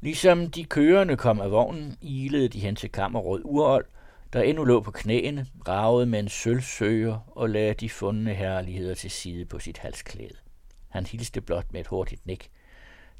Ligesom 0.00 0.50
de 0.50 0.64
kørende 0.64 1.16
kom 1.16 1.40
af 1.40 1.50
vognen, 1.50 1.96
ilede 2.00 2.48
de 2.48 2.60
hen 2.60 2.76
til 2.76 2.92
kammerråd 2.92 3.40
Urold, 3.44 3.84
der 4.32 4.42
endnu 4.42 4.64
lå 4.64 4.80
på 4.80 4.90
knæene, 4.90 5.46
ragede 5.68 6.06
med 6.06 6.18
en 6.20 6.28
sølvsøger 6.28 7.18
og 7.36 7.50
lagde 7.50 7.74
de 7.74 7.90
fundne 7.90 8.34
herligheder 8.34 8.94
til 8.94 9.10
side 9.10 9.44
på 9.44 9.58
sit 9.58 9.78
halsklæde. 9.78 10.36
Han 10.88 11.06
hilste 11.06 11.40
blot 11.40 11.72
med 11.72 11.80
et 11.80 11.86
hurtigt 11.86 12.26
nik. 12.26 12.50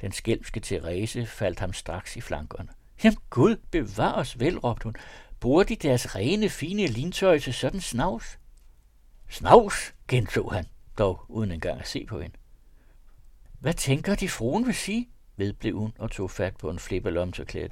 Den 0.00 0.12
skælmske 0.12 0.60
Therese 0.60 1.26
faldt 1.26 1.60
ham 1.60 1.72
straks 1.72 2.16
i 2.16 2.20
flankerne. 2.20 2.68
Jamen 3.04 3.18
Gud, 3.30 3.56
bevar 3.70 4.12
os 4.12 4.40
vel, 4.40 4.58
råbte 4.58 4.84
hun. 4.84 4.96
Bruger 5.40 5.62
de 5.62 5.76
deres 5.76 6.16
rene, 6.16 6.48
fine 6.48 6.86
lintøj 6.86 7.38
til 7.38 7.54
sådan 7.54 7.80
snavs? 7.80 8.38
Snavs, 9.28 9.94
gentog 10.08 10.52
han, 10.52 10.66
dog 10.98 11.24
uden 11.28 11.52
engang 11.52 11.80
at 11.80 11.88
se 11.88 12.06
på 12.06 12.20
hende. 12.20 12.36
Hvad 13.60 13.74
tænker 13.74 14.14
de 14.14 14.28
fruen 14.28 14.66
vil 14.66 14.74
sige? 14.74 15.08
vedblev 15.36 15.78
hun 15.78 15.92
og 15.98 16.10
tog 16.10 16.30
fat 16.30 16.56
på 16.56 16.70
en 16.70 16.78
flipperlomtørklæde. 16.78 17.70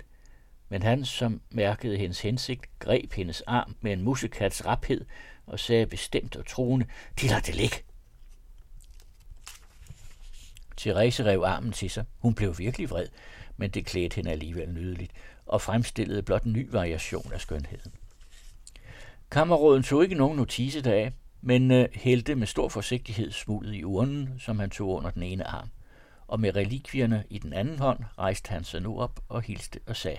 Men 0.69 0.83
han, 0.83 1.05
som 1.05 1.41
mærkede 1.51 1.97
hendes 1.97 2.21
hensigt, 2.21 2.67
greb 2.79 3.13
hendes 3.13 3.41
arm 3.41 3.77
med 3.81 3.93
en 3.93 4.03
musikats 4.03 4.67
raphed 4.67 5.05
og 5.47 5.61
sagde 5.61 5.87
bestemt 5.87 6.37
og 6.37 6.47
troende, 6.47 6.87
de 7.21 7.27
lader 7.29 7.41
det 7.41 7.55
ligge. 7.55 7.77
Therese 10.79 11.25
rev 11.25 11.43
armen 11.43 11.73
til 11.73 11.91
sig. 11.91 12.05
Hun 12.19 12.35
blev 12.35 12.59
virkelig 12.59 12.91
vred, 12.91 13.07
men 13.57 13.71
det 13.71 13.87
klædte 13.87 14.17
hende 14.17 14.31
alligevel 14.31 14.71
nydeligt 14.71 15.13
og 15.47 15.61
fremstillede 15.61 16.23
blot 16.23 16.43
en 16.43 16.53
ny 16.53 16.69
variation 16.71 17.33
af 17.33 17.41
skønheden. 17.41 17.93
Kammerråden 19.31 19.83
tog 19.83 20.03
ikke 20.03 20.15
nogen 20.15 20.37
notise 20.37 20.81
deraf, 20.81 21.13
men 21.41 21.71
uh, 21.71 21.85
hældte 21.95 22.35
med 22.35 22.47
stor 22.47 22.69
forsigtighed 22.69 23.33
smuldet 23.33 23.75
i 23.75 23.85
urnen, 23.85 24.35
som 24.39 24.59
han 24.59 24.71
tog 24.71 24.89
under 24.89 25.11
den 25.11 25.23
ene 25.23 25.47
arm. 25.47 25.69
Og 26.27 26.41
med 26.41 26.57
relikvierne 26.57 27.25
i 27.31 27.39
den 27.39 27.53
anden 27.53 27.79
hånd 27.79 27.99
rejste 28.19 28.51
han 28.51 28.65
sig 28.65 28.83
nu 28.83 29.01
op 29.01 29.21
og 29.29 29.43
hilste 29.43 29.81
og 29.87 29.97
sagde, 29.97 30.19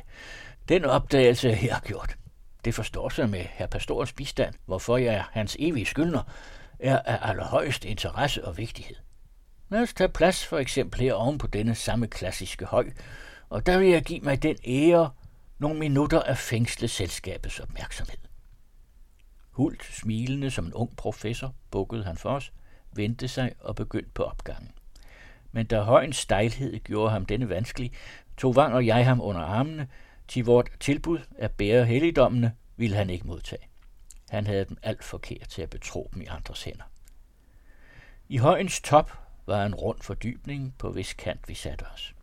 Den 0.69 0.85
opdagelse 0.85 1.49
er 1.49 1.55
her 1.55 1.79
gjort. 1.79 2.15
Det 2.65 2.75
forstår 2.75 3.09
sig 3.09 3.29
med 3.29 3.45
herr 3.49 3.67
pastorens 3.67 4.13
bistand, 4.13 4.53
hvorfor 4.65 4.97
jeg 4.97 5.13
er 5.13 5.23
hans 5.31 5.55
evige 5.59 5.85
skyldner, 5.85 6.23
er 6.79 6.99
af 6.99 7.29
allerhøjeste 7.29 7.87
interesse 7.87 8.45
og 8.45 8.57
vigtighed. 8.57 8.95
Lad 9.69 9.81
os 9.81 9.93
tage 9.93 10.09
plads 10.09 10.45
for 10.45 10.57
eksempel 10.57 11.01
her 11.01 11.13
oven 11.13 11.37
på 11.37 11.47
denne 11.47 11.75
samme 11.75 12.07
klassiske 12.07 12.65
høj, 12.65 12.91
og 13.49 13.65
der 13.65 13.77
vil 13.77 13.87
jeg 13.87 14.03
give 14.03 14.19
mig 14.19 14.43
den 14.43 14.57
ære 14.67 15.11
nogle 15.59 15.79
minutter 15.79 16.21
af 16.21 16.37
fængsle 16.37 16.87
selskabets 16.87 17.59
opmærksomhed. 17.59 18.17
Hult, 19.51 19.83
smilende 19.83 20.51
som 20.51 20.65
en 20.65 20.73
ung 20.73 20.95
professor, 20.95 21.55
bukkede 21.71 22.03
han 22.03 22.17
for 22.17 22.29
os, 22.29 22.53
vendte 22.93 23.27
sig 23.27 23.51
og 23.59 23.75
begyndte 23.75 24.11
på 24.13 24.23
opgangen. 24.23 24.71
Men 25.51 25.65
da 25.65 25.81
højens 25.81 26.17
stejlhed 26.17 26.79
gjorde 26.79 27.11
ham 27.11 27.25
denne 27.25 27.49
vanskelig, 27.49 27.91
tog 28.37 28.55
Vang 28.55 28.73
og 28.73 28.85
jeg 28.85 29.05
ham 29.05 29.21
under 29.21 29.41
armene, 29.41 29.87
til 30.27 30.45
vort 30.45 30.69
tilbud 30.79 31.19
at 31.37 31.51
bære 31.51 31.85
helligdommene 31.85 32.53
ville 32.77 32.95
han 32.95 33.09
ikke 33.09 33.27
modtage. 33.27 33.67
Han 34.29 34.47
havde 34.47 34.65
dem 34.65 34.77
alt 34.83 35.03
forkert 35.03 35.49
til 35.49 35.61
at 35.61 35.69
betro 35.69 36.09
dem 36.13 36.21
i 36.21 36.25
andres 36.25 36.63
hænder. 36.63 36.83
I 38.29 38.37
højens 38.37 38.81
top 38.81 39.28
var 39.49 39.65
en 39.65 39.75
rund 39.75 39.99
fordybning, 40.01 40.75
på 40.77 40.91
hvis 40.91 41.13
kant 41.13 41.47
vi 41.47 41.53
satte 41.53 41.85
os. 41.93 42.15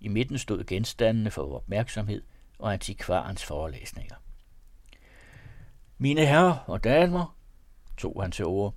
I 0.00 0.08
midten 0.08 0.38
stod 0.38 0.64
genstandene 0.64 1.30
for 1.30 1.54
opmærksomhed 1.54 2.22
og 2.58 2.72
antikvarens 2.72 3.44
forelæsninger. 3.44 4.16
Mine 5.98 6.26
herrer 6.26 6.64
og 6.66 6.84
damer, 6.84 7.36
tog 7.96 8.22
han 8.22 8.32
til 8.32 8.44
ord, 8.44 8.74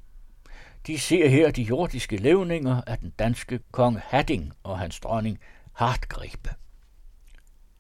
de 0.88 1.00
ser 1.00 1.30
her 1.30 1.52
de 1.52 1.62
jordiske 1.62 2.18
levninger 2.18 2.82
af 2.88 2.98
den 2.98 3.10
danske 3.10 3.60
kong 3.72 4.00
Hadding 4.00 4.54
og 4.64 4.80
hans 4.80 5.00
dronning 5.00 5.40
Hartgribe. 5.74 6.50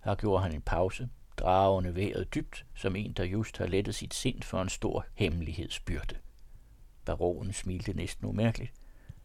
Her 0.03 0.15
gjorde 0.15 0.43
han 0.43 0.53
en 0.53 0.61
pause, 0.61 1.09
dragende 1.37 1.95
vejret 1.95 2.33
dybt, 2.35 2.65
som 2.75 2.95
en, 2.95 3.13
der 3.13 3.23
just 3.23 3.57
har 3.57 3.65
lettet 3.65 3.95
sit 3.95 4.13
sind 4.13 4.41
for 4.41 4.61
en 4.61 4.69
stor 4.69 5.05
hemmelighedsbyrde. 5.13 6.15
Baronen 7.05 7.53
smilte 7.53 7.93
næsten 7.93 8.27
umærkeligt. 8.27 8.73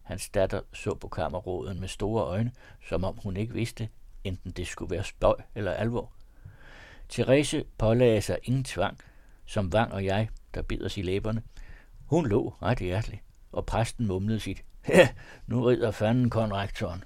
Hans 0.08 0.28
datter 0.28 0.60
så 0.72 0.94
på 0.94 1.08
kammerråden 1.08 1.80
med 1.80 1.88
store 1.88 2.24
øjne, 2.24 2.52
som 2.88 3.04
om 3.04 3.18
hun 3.22 3.36
ikke 3.36 3.54
vidste, 3.54 3.88
enten 4.24 4.50
det 4.50 4.66
skulle 4.66 4.90
være 4.90 5.04
spøj 5.04 5.34
eller 5.54 5.72
alvor. 5.72 6.12
Therese 7.08 7.64
pålagde 7.78 8.22
sig 8.22 8.38
ingen 8.42 8.64
tvang, 8.64 8.98
som 9.46 9.72
Vang 9.72 9.92
og 9.92 10.04
jeg, 10.04 10.28
der 10.54 10.62
bed 10.62 10.84
os 10.84 10.98
i 10.98 11.02
læberne. 11.02 11.42
Hun 12.06 12.26
lå 12.26 12.54
ret 12.62 12.78
hjerteligt, 12.78 13.22
og 13.52 13.66
præsten 13.66 14.06
mumlede 14.06 14.40
sit. 14.40 14.64
Ja, 14.88 15.08
nu 15.46 15.64
rider 15.64 15.90
fanden 15.90 16.30
konrektoren. 16.30 17.04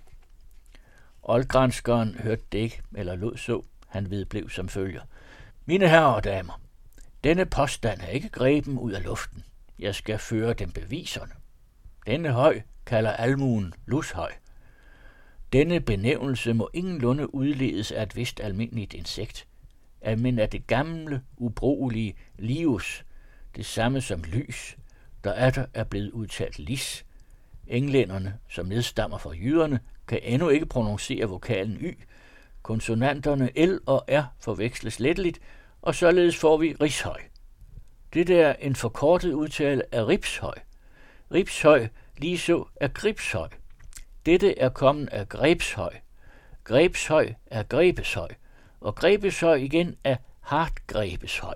Oldgranskeren 1.23 2.15
hørte 2.15 2.43
det 2.53 2.59
ikke, 2.59 2.83
eller 2.95 3.15
lod 3.15 3.37
så. 3.37 3.63
Han 3.89 4.11
vedblev 4.11 4.51
som 4.51 4.69
følger. 4.69 5.03
Mine 5.67 5.89
herrer 5.89 6.05
og 6.07 6.25
damer, 6.25 6.61
denne 7.25 7.47
påstand 7.47 8.01
er 8.01 8.09
ikke 8.09 8.29
greben 8.29 8.79
ud 8.79 8.93
af 8.93 9.05
luften. 9.05 9.45
jeg 9.79 9.95
skal 9.95 10.19
føre 10.19 10.55
dem 10.55 10.73
beviserne. 10.73 11.42
Denne 12.07 12.33
høj 12.33 12.61
kalder 12.87 13.11
almuen 13.11 13.75
lushøj. 13.87 14.33
Denne 15.53 15.81
benævnelse 15.81 16.53
må 16.53 16.71
ingenlunde 16.73 17.35
udledes 17.35 17.93
af 17.93 18.03
et 18.03 18.17
vist 18.17 18.41
almindeligt 18.41 18.95
insekt, 18.95 19.47
men 20.19 20.39
af 20.39 20.51
det 20.51 20.67
gamle, 20.67 21.23
ubrugelige 21.37 22.15
lius, 22.39 23.05
det 23.57 23.67
samme 23.67 24.01
som 24.01 24.23
lys, 24.23 24.77
der 25.25 25.31
er 25.31 25.51
der 25.51 25.67
er 25.75 25.85
blevet 25.85 26.11
udtalt 26.11 26.59
lis. 26.59 27.07
Englænderne, 27.67 28.39
som 28.49 28.67
nedstammer 28.67 29.19
fra 29.19 29.31
jyderne, 29.31 29.81
kan 30.09 30.21
endnu 30.23 30.49
ikke 30.49 30.67
prononcere 30.67 31.27
vokalen 31.27 31.77
y. 31.81 31.99
Konsonanterne 32.63 33.51
L 33.67 33.79
og 33.87 34.05
R 34.09 34.23
forveksles 34.41 35.01
letteligt, 35.01 35.41
og 35.83 35.95
således 35.95 36.37
får 36.37 36.57
vi 36.57 36.77
rishøj. 36.81 37.21
Det 38.15 38.31
er 38.31 38.53
en 38.53 38.77
forkortet 38.77 39.33
udtale 39.33 39.95
af 39.95 40.07
ripshøj. 40.07 40.55
Ribshøj 41.33 41.89
lige 42.17 42.39
så 42.39 42.65
er 42.77 42.89
gribshøj. 42.89 43.49
Dette 44.27 44.59
er 44.59 44.69
kommet 44.69 45.09
af 45.09 45.29
grebshøj. 45.29 45.95
Grebshøj 46.65 47.35
er 47.47 47.63
grebeshøj, 47.63 48.29
og 48.81 48.95
grebeshøj 48.95 49.55
igen 49.55 49.97
er 50.05 50.17
hartgrebeshøj. 50.41 51.55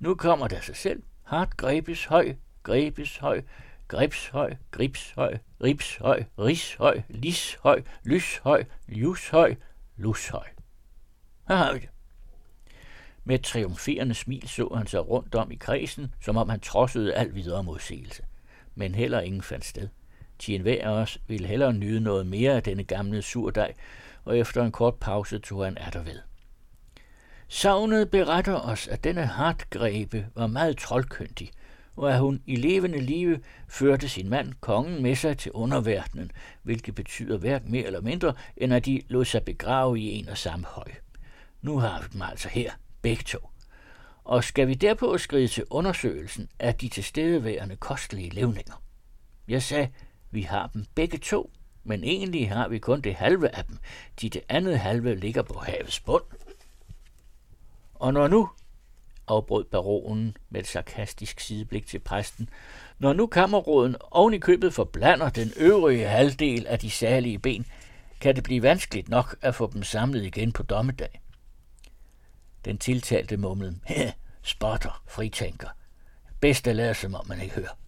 Nu 0.00 0.14
kommer 0.14 0.48
der 0.48 0.60
sig 0.60 0.76
selv. 0.76 1.02
Hartgrebeshøj, 1.22 2.34
grebeshøj, 2.62 3.42
grebshøj, 3.88 4.54
gribshøj, 4.70 5.38
ripshøj, 5.62 6.24
rishøj, 6.38 7.02
lishøj, 7.08 7.82
lyshøj, 8.04 8.64
Ljushøj, 8.88 9.54
lushøj. 9.96 10.48
Her 11.48 11.56
har 11.56 11.72
vi 11.72 11.78
det. 11.78 11.88
Med 13.24 13.34
et 13.34 13.44
triumferende 13.44 14.14
smil 14.14 14.48
så 14.48 14.74
han 14.76 14.86
sig 14.86 15.08
rundt 15.08 15.34
om 15.34 15.50
i 15.50 15.54
kredsen, 15.56 16.14
som 16.20 16.36
om 16.36 16.48
han 16.48 16.60
trodsede 16.60 17.14
al 17.14 17.34
videre 17.34 17.62
modsigelse. 17.62 18.22
Men 18.74 18.94
heller 18.94 19.20
ingen 19.20 19.42
fandt 19.42 19.64
sted. 19.64 19.88
Til 20.38 20.54
enhver 20.54 20.88
af 20.88 20.90
os 21.02 21.18
ville 21.26 21.46
hellere 21.48 21.72
nyde 21.72 22.00
noget 22.00 22.26
mere 22.26 22.52
af 22.52 22.62
denne 22.62 22.84
gamle 22.84 23.22
surdej, 23.22 23.72
og 24.24 24.38
efter 24.38 24.64
en 24.64 24.72
kort 24.72 24.94
pause 24.94 25.38
tog 25.38 25.64
han 25.64 25.74
der 25.92 26.02
ved. 26.02 26.18
Savnet 27.48 28.10
beretter 28.10 28.60
os, 28.60 28.88
at 28.88 29.04
denne 29.04 29.26
hartgrebe 29.26 30.26
var 30.34 30.46
meget 30.46 30.76
troldkyndig, 30.76 31.50
og 31.96 32.12
at 32.12 32.20
hun 32.20 32.42
i 32.46 32.56
levende 32.56 33.00
live 33.00 33.40
førte 33.68 34.08
sin 34.08 34.28
mand, 34.28 34.52
kongen, 34.60 35.02
med 35.02 35.14
sig 35.16 35.38
til 35.38 35.52
underverdenen, 35.52 36.30
hvilket 36.62 36.94
betyder 36.94 37.38
hverken 37.38 37.70
mere 37.70 37.84
eller 37.84 38.00
mindre, 38.00 38.34
end 38.56 38.74
at 38.74 38.86
de 38.86 39.02
lod 39.08 39.24
sig 39.24 39.42
begrave 39.44 40.00
i 40.00 40.08
en 40.08 40.28
og 40.28 40.38
samme 40.38 40.66
høj. 40.66 40.92
Nu 41.62 41.78
har 41.78 42.00
vi 42.02 42.08
dem 42.12 42.22
altså 42.22 42.48
her, 42.48 42.70
begge 43.02 43.22
to. 43.22 43.49
Og 44.24 44.44
skal 44.44 44.68
vi 44.68 44.74
derpå 44.74 45.18
skride 45.18 45.48
til 45.48 45.64
undersøgelsen 45.70 46.48
af 46.58 46.74
de 46.74 46.88
tilstedeværende 46.88 47.76
kostelige 47.76 48.30
levninger? 48.30 48.82
Jeg 49.48 49.62
sagde, 49.62 49.88
vi 50.30 50.42
har 50.42 50.70
dem 50.74 50.84
begge 50.94 51.18
to, 51.18 51.50
men 51.84 52.04
egentlig 52.04 52.50
har 52.50 52.68
vi 52.68 52.78
kun 52.78 53.00
det 53.00 53.14
halve 53.14 53.56
af 53.56 53.64
dem, 53.64 53.78
de 54.20 54.28
det 54.28 54.42
andet 54.48 54.78
halve 54.78 55.14
ligger 55.14 55.42
på 55.42 55.58
havets 55.58 56.00
bund. 56.00 56.24
Og 57.94 58.12
når 58.12 58.28
nu, 58.28 58.48
afbrød 59.28 59.64
baronen 59.64 60.36
med 60.50 60.60
et 60.60 60.66
sarkastisk 60.66 61.40
sideblik 61.40 61.86
til 61.86 61.98
præsten, 61.98 62.48
når 62.98 63.12
nu 63.12 63.26
kammerråden 63.26 63.96
oven 64.10 64.34
i 64.34 64.38
købet 64.38 64.74
forblander 64.74 65.30
den 65.30 65.52
øvrige 65.56 66.06
halvdel 66.06 66.66
af 66.66 66.78
de 66.78 66.90
særlige 66.90 67.38
ben, 67.38 67.66
kan 68.20 68.36
det 68.36 68.44
blive 68.44 68.62
vanskeligt 68.62 69.08
nok 69.08 69.36
at 69.42 69.54
få 69.54 69.70
dem 69.72 69.82
samlet 69.82 70.24
igen 70.24 70.52
på 70.52 70.62
dommedag. 70.62 71.20
Den 72.64 72.78
tiltalte 72.78 73.36
mumlede, 73.36 73.80
spotter, 74.42 75.02
fritænker. 75.06 75.68
Bedst 76.40 76.68
at 76.68 76.76
lade 76.76 76.94
som 76.94 77.14
om 77.14 77.28
man 77.28 77.40
ikke 77.40 77.54
hører. 77.54 77.78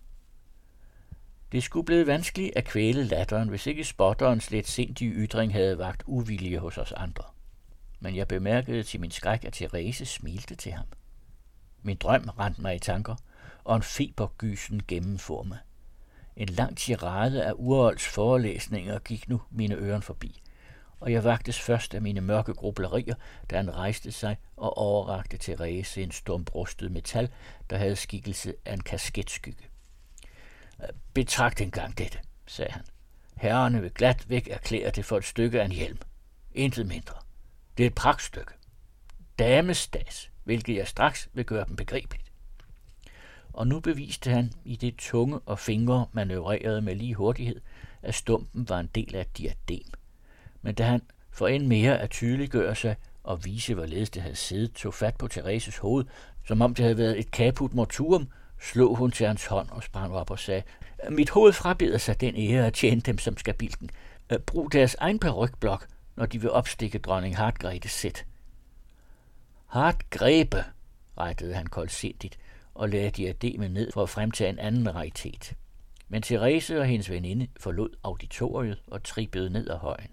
Det 1.52 1.62
skulle 1.62 1.86
blive 1.86 2.06
vanskeligt 2.06 2.56
at 2.56 2.64
kvæle 2.64 3.04
latteren, 3.04 3.48
hvis 3.48 3.66
ikke 3.66 3.84
spotterens 3.84 4.50
lidt 4.50 4.68
sindige 4.68 5.12
ytring 5.12 5.52
havde 5.52 5.78
vagt 5.78 6.02
uvilje 6.06 6.58
hos 6.58 6.78
os 6.78 6.92
andre. 6.92 7.24
Men 8.00 8.16
jeg 8.16 8.28
bemærkede 8.28 8.82
til 8.82 9.00
min 9.00 9.10
skræk, 9.10 9.44
at 9.44 9.52
Therese 9.52 10.06
smilte 10.06 10.54
til 10.54 10.72
ham. 10.72 10.86
Min 11.82 11.96
drøm 11.96 12.28
rendte 12.38 12.62
mig 12.62 12.76
i 12.76 12.78
tanker, 12.78 13.16
og 13.64 13.76
en 13.76 13.82
febergysen 13.82 14.82
gennemfor 14.88 15.42
mig. 15.42 15.58
En 16.36 16.48
lang 16.48 16.76
tirade 16.76 17.44
af 17.44 17.52
urolds 17.56 18.06
forelæsninger 18.06 18.98
gik 18.98 19.28
nu 19.28 19.42
mine 19.50 19.74
ører 19.74 20.00
forbi 20.00 20.41
og 21.02 21.12
jeg 21.12 21.24
vagtes 21.24 21.60
først 21.60 21.94
af 21.94 22.02
mine 22.02 22.20
mørke 22.20 22.54
grublerier, 22.54 23.14
da 23.50 23.56
han 23.56 23.74
rejste 23.74 24.12
sig 24.12 24.36
og 24.56 24.78
overrakte 24.78 25.38
Therese 25.38 26.02
en 26.02 26.10
stumbrustet 26.10 26.92
metal, 26.92 27.28
der 27.70 27.76
havde 27.76 27.96
skikkelse 27.96 28.54
af 28.64 28.72
en 28.72 28.80
kasketskygge. 28.80 29.64
Betragt 31.14 31.60
engang 31.60 31.98
dette, 31.98 32.18
sagde 32.46 32.72
han. 32.72 32.84
Herrerne 33.36 33.80
vil 33.80 33.90
glat 33.90 34.30
væk 34.30 34.48
erklære 34.48 34.90
det 34.90 35.04
for 35.04 35.16
et 35.16 35.24
stykke 35.24 35.60
af 35.60 35.64
en 35.64 35.72
hjelm. 35.72 35.98
Intet 36.54 36.86
mindre. 36.86 37.14
Det 37.76 37.82
er 37.82 37.86
et 37.86 37.94
pragtstykke. 37.94 38.52
Damestas, 39.38 40.30
hvilket 40.44 40.76
jeg 40.76 40.88
straks 40.88 41.28
vil 41.32 41.44
gøre 41.44 41.64
dem 41.68 41.76
begribeligt. 41.76 42.32
Og 43.52 43.66
nu 43.66 43.80
beviste 43.80 44.30
han 44.30 44.52
i 44.64 44.76
det 44.76 44.94
tunge 44.98 45.38
og 45.38 45.58
fingre 45.58 46.06
manøvrerede 46.12 46.82
med 46.82 46.94
lige 46.94 47.14
hurtighed, 47.14 47.60
at 48.02 48.14
stumpen 48.14 48.68
var 48.68 48.80
en 48.80 48.90
del 48.94 49.16
af 49.16 49.20
et 49.20 49.38
diadem 49.38 49.92
men 50.62 50.74
da 50.74 50.84
han 50.84 51.00
for 51.30 51.48
end 51.48 51.66
mere 51.66 51.98
at 51.98 52.10
tydeliggøre 52.10 52.74
sig 52.74 52.96
og 53.24 53.44
vise, 53.44 53.74
hvorledes 53.74 54.10
det 54.10 54.22
havde 54.22 54.36
siddet, 54.36 54.72
tog 54.72 54.94
fat 54.94 55.16
på 55.16 55.28
Thereses 55.28 55.76
hoved, 55.76 56.04
som 56.46 56.62
om 56.62 56.74
det 56.74 56.82
havde 56.82 56.98
været 56.98 57.18
et 57.18 57.26
caput 57.26 57.74
mortuum, 57.74 58.28
slog 58.60 58.96
hun 58.96 59.10
til 59.10 59.26
hans 59.26 59.46
hånd 59.46 59.68
og 59.70 59.82
sprang 59.82 60.14
op 60.14 60.30
og 60.30 60.38
sagde, 60.38 60.62
Mit 61.10 61.30
hoved 61.30 61.52
frabeder 61.52 61.98
sig 61.98 62.20
den 62.20 62.36
ære 62.36 62.66
at 62.66 62.74
tjene 62.74 63.00
dem 63.00 63.18
som 63.18 63.36
skal 63.36 63.54
bilden. 63.54 63.90
Brug 64.46 64.72
deres 64.72 64.94
egen 64.94 65.18
perukblok, 65.18 65.86
når 66.16 66.26
de 66.26 66.40
vil 66.40 66.50
opstikke 66.50 66.98
dronning 66.98 67.36
Hartgretes 67.36 67.92
sæt. 67.92 68.24
Hartgrebe, 69.66 70.64
rettede 71.18 71.54
han 71.54 71.66
koldsindigt 71.66 72.38
og 72.74 72.88
lagde 72.88 73.10
diademet 73.10 73.70
ned 73.70 73.92
for 73.92 74.02
at 74.02 74.08
fremtage 74.08 74.50
en 74.50 74.58
anden 74.58 74.94
raritet. 74.94 75.54
Men 76.08 76.22
Therese 76.22 76.80
og 76.80 76.86
hendes 76.86 77.10
veninde 77.10 77.48
forlod 77.60 77.90
auditoriet 78.02 78.82
og 78.86 79.02
trippede 79.02 79.50
ned 79.50 79.70
ad 79.70 79.76
højen. 79.76 80.08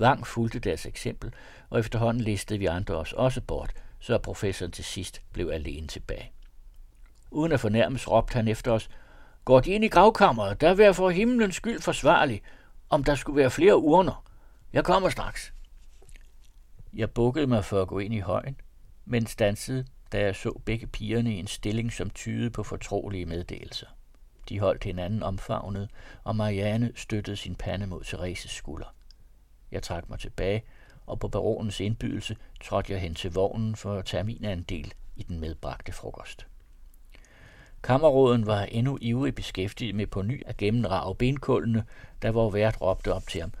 Wang 0.00 0.26
fulgte 0.26 0.58
deres 0.58 0.86
eksempel, 0.86 1.32
og 1.70 1.78
efterhånden 1.78 2.22
listede 2.22 2.58
vi 2.58 2.66
andre 2.66 2.94
os 2.94 3.12
også 3.12 3.40
bort, 3.40 3.72
så 4.00 4.18
professoren 4.18 4.72
til 4.72 4.84
sidst 4.84 5.22
blev 5.32 5.50
alene 5.52 5.86
tilbage. 5.86 6.32
Uden 7.30 7.52
at 7.52 7.60
fornærmes 7.60 8.10
råbte 8.10 8.34
han 8.34 8.48
efter 8.48 8.72
os, 8.72 8.90
Går 9.44 9.60
de 9.60 9.70
ind 9.70 9.84
i 9.84 9.88
gravkammeret, 9.88 10.60
der 10.60 10.74
vil 10.74 10.94
for 10.94 11.10
himlens 11.10 11.54
skyld 11.54 11.80
forsvarlig, 11.80 12.42
om 12.90 13.04
der 13.04 13.14
skulle 13.14 13.36
være 13.36 13.50
flere 13.50 13.76
urner. 13.76 14.24
Jeg 14.72 14.84
kommer 14.84 15.08
straks. 15.08 15.52
Jeg 16.92 17.10
bukkede 17.10 17.46
mig 17.46 17.64
for 17.64 17.82
at 17.82 17.88
gå 17.88 17.98
ind 17.98 18.14
i 18.14 18.18
højen, 18.18 18.56
men 19.04 19.26
stansede, 19.26 19.86
da 20.12 20.20
jeg 20.20 20.36
så 20.36 20.60
begge 20.64 20.86
pigerne 20.86 21.34
i 21.34 21.38
en 21.38 21.46
stilling, 21.46 21.92
som 21.92 22.10
tydede 22.10 22.50
på 22.50 22.62
fortrolige 22.62 23.26
meddelelser. 23.26 23.86
De 24.48 24.60
holdt 24.60 24.84
hinanden 24.84 25.22
omfavnet, 25.22 25.90
og 26.24 26.36
Marianne 26.36 26.92
støttede 26.94 27.36
sin 27.36 27.54
pande 27.54 27.86
mod 27.86 28.04
Thereses 28.04 28.50
skulder. 28.50 28.94
Jeg 29.72 29.82
trak 29.82 30.10
mig 30.10 30.18
tilbage, 30.18 30.62
og 31.06 31.18
på 31.18 31.28
baronens 31.28 31.80
indbydelse 31.80 32.36
trådte 32.60 32.92
jeg 32.92 33.00
hen 33.00 33.14
til 33.14 33.32
vognen 33.32 33.76
for 33.76 33.94
at 33.94 34.04
tage 34.04 34.24
min 34.24 34.44
andel 34.44 34.92
i 35.16 35.22
den 35.22 35.40
medbragte 35.40 35.92
frokost. 35.92 36.46
Kammerråden 37.82 38.46
var 38.46 38.62
endnu 38.62 38.98
ivrig 39.00 39.34
beskæftiget 39.34 39.94
med 39.94 40.06
på 40.06 40.22
ny 40.22 40.42
at 40.46 40.56
gennemrage 40.56 41.14
benkullene, 41.14 41.84
da 42.22 42.30
vor 42.30 42.50
vært 42.50 42.80
råbte 42.80 43.12
op 43.12 43.28
til 43.28 43.40
ham. 43.40 43.52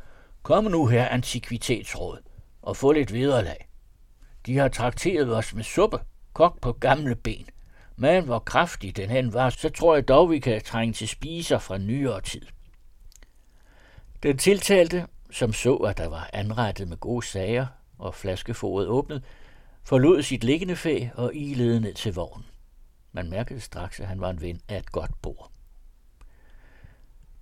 Kom 0.42 0.64
nu 0.64 0.86
her, 0.86 1.08
antikvitetsråd, 1.08 2.18
og 2.62 2.76
få 2.76 2.92
lidt 2.92 3.12
vederlag. 3.12 3.68
De 4.46 4.58
har 4.58 4.68
trakteret 4.68 5.36
os 5.36 5.54
med 5.54 5.64
suppe, 5.64 5.98
kogt 6.32 6.60
på 6.60 6.72
gamle 6.72 7.14
ben. 7.14 7.46
Men 7.96 8.24
hvor 8.24 8.38
kraftig 8.38 8.96
den 8.96 9.10
hen 9.10 9.32
var, 9.32 9.50
så 9.50 9.68
tror 9.68 9.94
jeg 9.94 10.08
dog, 10.08 10.30
vi 10.30 10.38
kan 10.38 10.62
trænge 10.62 10.92
til 10.92 11.08
spiser 11.08 11.58
fra 11.58 11.78
nyere 11.78 12.20
tid. 12.20 12.46
Den 14.22 14.38
tiltalte 14.38 15.06
som 15.30 15.52
så, 15.52 15.76
at 15.76 15.98
der 15.98 16.08
var 16.08 16.30
anrettet 16.32 16.88
med 16.88 16.96
gode 16.96 17.26
sager 17.26 17.66
og 17.98 18.14
flaskeforet 18.14 18.86
åbnet, 18.86 19.24
forlod 19.82 20.22
sit 20.22 20.44
liggende 20.44 20.76
fæ 20.76 21.06
og 21.14 21.34
ilede 21.34 21.80
ned 21.80 21.94
til 21.94 22.14
vognen. 22.14 22.46
Man 23.12 23.30
mærkede 23.30 23.60
straks, 23.60 24.00
at 24.00 24.06
han 24.06 24.20
var 24.20 24.30
en 24.30 24.40
ven 24.40 24.60
af 24.68 24.78
et 24.78 24.92
godt 24.92 25.22
bord. 25.22 25.50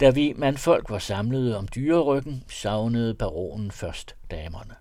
Da 0.00 0.10
vi 0.10 0.32
mandfolk 0.36 0.90
var 0.90 0.98
samlet 0.98 1.56
om 1.56 1.68
dyreryggen, 1.68 2.44
savnede 2.48 3.14
baronen 3.14 3.70
først 3.70 4.16
damerne. 4.30 4.74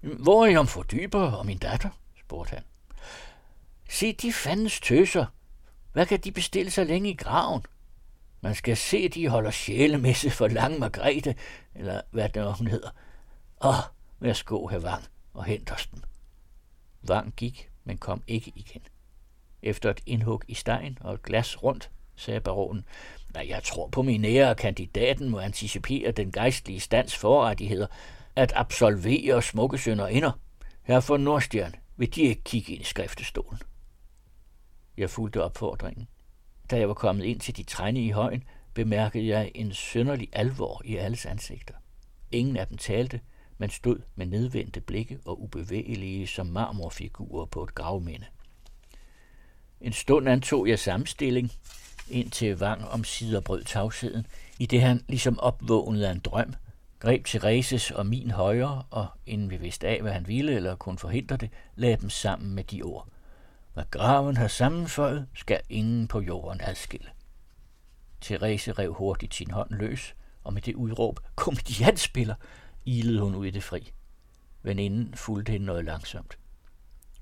Hvor 0.00 0.44
er 0.44 0.50
I 0.50 0.56
om 0.56 0.66
for 0.66 0.82
dybere 0.82 1.38
og 1.38 1.46
min 1.46 1.58
datter? 1.58 1.90
spurgte 2.20 2.50
han. 2.54 2.64
Se 3.90 4.12
de 4.12 4.32
fandens 4.32 4.80
tøser. 4.80 5.26
Hvad 5.92 6.06
kan 6.06 6.20
de 6.20 6.32
bestille 6.32 6.70
så 6.70 6.84
længe 6.84 7.10
i 7.10 7.14
graven? 7.14 7.62
Man 8.40 8.54
skal 8.54 8.76
se, 8.76 9.08
de 9.08 9.28
holder 9.28 9.50
sjælemesse 9.50 10.30
for 10.30 10.48
Lang 10.48 10.78
Margrethe, 10.78 11.34
eller 11.74 12.00
hvad 12.10 12.28
det 12.28 12.42
nu 12.42 12.52
hun 12.52 12.66
hedder. 12.66 12.90
Åh, 13.64 13.74
værsgo, 14.20 14.66
herr 14.66 14.78
Vang, 14.78 15.04
og 15.34 15.44
hent 15.44 15.72
os 15.72 15.86
dem. 15.86 16.02
Vang 17.02 17.34
gik, 17.36 17.70
men 17.84 17.98
kom 17.98 18.22
ikke 18.26 18.52
igen. 18.54 18.82
Efter 19.62 19.90
et 19.90 20.00
indhug 20.06 20.42
i 20.48 20.54
stegen 20.54 20.98
og 21.00 21.14
et 21.14 21.22
glas 21.22 21.62
rundt, 21.62 21.90
sagde 22.16 22.40
baronen. 22.40 22.84
Nej, 23.34 23.46
jeg 23.48 23.62
tror 23.62 23.88
på 23.88 24.02
min 24.02 24.24
ære, 24.24 24.54
kandidaten 24.54 25.28
må 25.28 25.38
anticipere 25.38 26.10
den 26.10 26.32
gejstlige 26.32 26.80
stands 26.80 27.16
forrettigheder 27.16 27.86
at 28.36 28.52
absolvere 28.56 29.42
smukke 29.42 29.78
sønder 29.78 30.08
inder. 30.08 30.32
Her 30.82 31.00
for 31.00 31.16
Nordstjern 31.16 31.74
vil 31.96 32.14
de 32.14 32.22
ikke 32.22 32.42
kigge 32.44 32.72
ind 32.72 32.82
i 32.82 32.84
skriftestolen. 32.84 33.58
Jeg 34.96 35.10
fulgte 35.10 35.42
opfordringen. 35.42 36.08
Da 36.70 36.78
jeg 36.78 36.88
var 36.88 36.94
kommet 36.94 37.24
ind 37.24 37.40
til 37.40 37.56
de 37.56 37.62
trænde 37.62 38.04
i 38.04 38.10
højen, 38.10 38.44
bemærkede 38.74 39.26
jeg 39.26 39.52
en 39.54 39.72
sønderlig 39.72 40.28
alvor 40.32 40.82
i 40.84 40.96
alles 40.96 41.26
ansigter. 41.26 41.74
Ingen 42.30 42.56
af 42.56 42.66
dem 42.66 42.76
talte, 42.76 43.20
men 43.58 43.70
stod 43.70 43.98
med 44.14 44.26
nedvendte 44.26 44.80
blikke 44.80 45.18
og 45.24 45.42
ubevægelige 45.42 46.26
som 46.26 46.46
marmorfigurer 46.46 47.46
på 47.46 47.62
et 47.62 47.74
gravminde. 47.74 48.26
En 49.80 49.92
stund 49.92 50.28
antog 50.28 50.68
jeg 50.68 50.78
samstilling, 50.78 51.52
indtil 52.10 52.60
Vang 52.60 52.88
om 52.88 53.04
sider 53.04 53.40
brød 53.40 53.64
tavsheden, 53.64 54.26
i 54.58 54.66
det 54.66 54.82
han 54.82 55.04
ligesom 55.08 55.40
opvågnede 55.40 56.08
af 56.08 56.12
en 56.12 56.20
drøm, 56.20 56.54
greb 56.98 57.26
Thereses 57.26 57.90
og 57.90 58.06
min 58.06 58.30
højre, 58.30 58.82
og 58.90 59.06
inden 59.26 59.50
vi 59.50 59.56
vidste 59.56 59.88
af, 59.88 60.02
hvad 60.02 60.12
han 60.12 60.28
ville 60.28 60.52
eller 60.52 60.76
kunne 60.76 60.98
forhindre 60.98 61.36
det, 61.36 61.50
lagde 61.76 61.96
dem 61.96 62.10
sammen 62.10 62.54
med 62.54 62.64
de 62.64 62.82
ord. 62.82 63.08
Hvad 63.80 63.90
graven 63.90 64.36
har 64.36 64.48
sammenføjet, 64.48 65.26
skal 65.34 65.60
ingen 65.68 66.08
på 66.08 66.20
jorden 66.20 66.60
adskille. 66.60 67.08
Therese 68.20 68.72
rev 68.72 68.92
hurtigt 68.92 69.34
sin 69.34 69.50
hånd 69.50 69.70
løs, 69.70 70.14
og 70.44 70.52
med 70.52 70.62
det 70.62 70.74
udråb, 70.74 71.20
komediantspiller, 71.34 72.34
ilede 72.84 73.20
hun 73.20 73.34
ud 73.34 73.46
i 73.46 73.50
det 73.50 73.62
fri. 73.62 73.92
Veninden 74.62 75.14
fulgte 75.14 75.52
hende 75.52 75.66
noget 75.66 75.84
langsomt. 75.84 76.38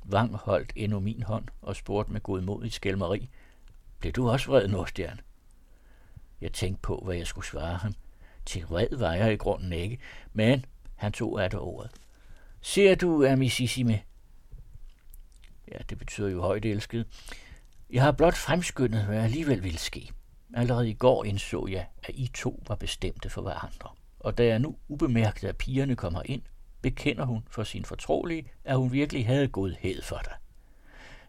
Vang 0.05 0.35
holdt 0.35 0.73
endnu 0.77 1.01
min 1.01 1.23
hånd 1.23 1.45
og 1.63 1.77
spurgte 1.77 2.13
med 2.13 2.21
godmodigt 2.21 2.75
skælmeri, 2.75 3.31
blev 3.99 4.13
du 4.13 4.31
også 4.31 4.47
vred, 4.47 4.69
Nordstjern? 4.69 5.21
Jeg 6.41 6.53
tænkte 6.53 6.83
på, 6.83 7.03
hvad 7.05 7.17
jeg 7.17 7.27
skulle 7.27 7.47
svare 7.47 7.77
ham. 7.77 7.95
Til 8.47 8.63
vred 8.63 8.97
var 8.97 9.13
jeg 9.13 9.33
i 9.33 9.37
grunden 9.37 9.73
ikke, 9.73 9.99
men 10.33 10.65
han 10.97 11.13
tog 11.13 11.45
af 11.45 11.51
det 11.51 11.61
ordet. 11.61 11.91
Ser 12.61 12.95
du, 12.95 13.27
amicissime? 13.27 14.01
Ja, 15.73 15.79
det 15.91 15.99
betyder 15.99 16.29
jo 16.29 16.41
højt 16.41 16.65
elsket. 16.65 17.07
Jeg 17.91 18.03
har 18.03 18.13
blot 18.13 18.37
fremskyndet, 18.37 19.05
hvad 19.05 19.19
alligevel 19.19 19.63
ville 19.63 19.79
ske. 19.79 20.11
Allerede 20.55 20.91
i 20.91 20.95
går 20.95 21.25
indså 21.25 21.67
jeg, 21.71 21.87
at 22.03 22.15
I 22.15 22.31
to 22.35 22.63
var 22.69 22.75
bestemte 22.75 23.31
for 23.31 23.43
hverandre. 23.43 23.91
Og 24.21 24.39
da 24.39 24.47
jeg 24.47 24.59
nu 24.59 24.77
ubemærket, 24.89 25.49
at 25.49 25.57
pigerne 25.57 25.97
kommer 25.97 26.23
ind, 26.25 26.43
bekender 26.83 27.25
hun 27.25 27.45
for 27.51 27.65
sin 27.65 27.85
fortrolige, 27.85 28.51
at 28.65 28.77
hun 28.77 28.93
virkelig 28.93 29.27
havde 29.27 29.49
godhed 29.49 30.03
for 30.03 30.21
dig. 30.25 30.33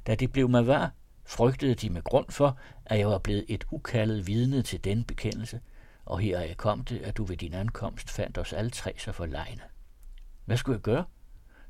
Da 0.08 0.16
det 0.16 0.32
blev 0.32 0.50
mig 0.50 0.68
var, 0.68 0.92
frygtede 1.26 1.76
de 1.76 1.90
med 1.90 2.02
grund 2.04 2.26
for, 2.30 2.58
at 2.86 3.00
jeg 3.00 3.08
var 3.08 3.18
blevet 3.18 3.46
et 3.48 3.66
ukaldet 3.72 4.28
vidne 4.28 4.62
til 4.62 4.84
den 4.84 5.04
bekendelse, 5.04 5.60
og 6.06 6.20
her 6.20 6.38
er 6.38 6.46
jeg 6.46 6.58
kom 6.58 6.84
det, 6.84 7.00
at 7.00 7.18
du 7.18 7.24
ved 7.24 7.38
din 7.38 7.54
ankomst 7.54 8.10
fandt 8.10 8.38
os 8.38 8.54
alle 8.54 8.72
tre 8.72 8.94
så 8.98 9.12
forlegne. 9.12 9.62
Hvad 10.46 10.58
skulle 10.58 10.76
jeg 10.76 10.82
gøre? 10.82 11.06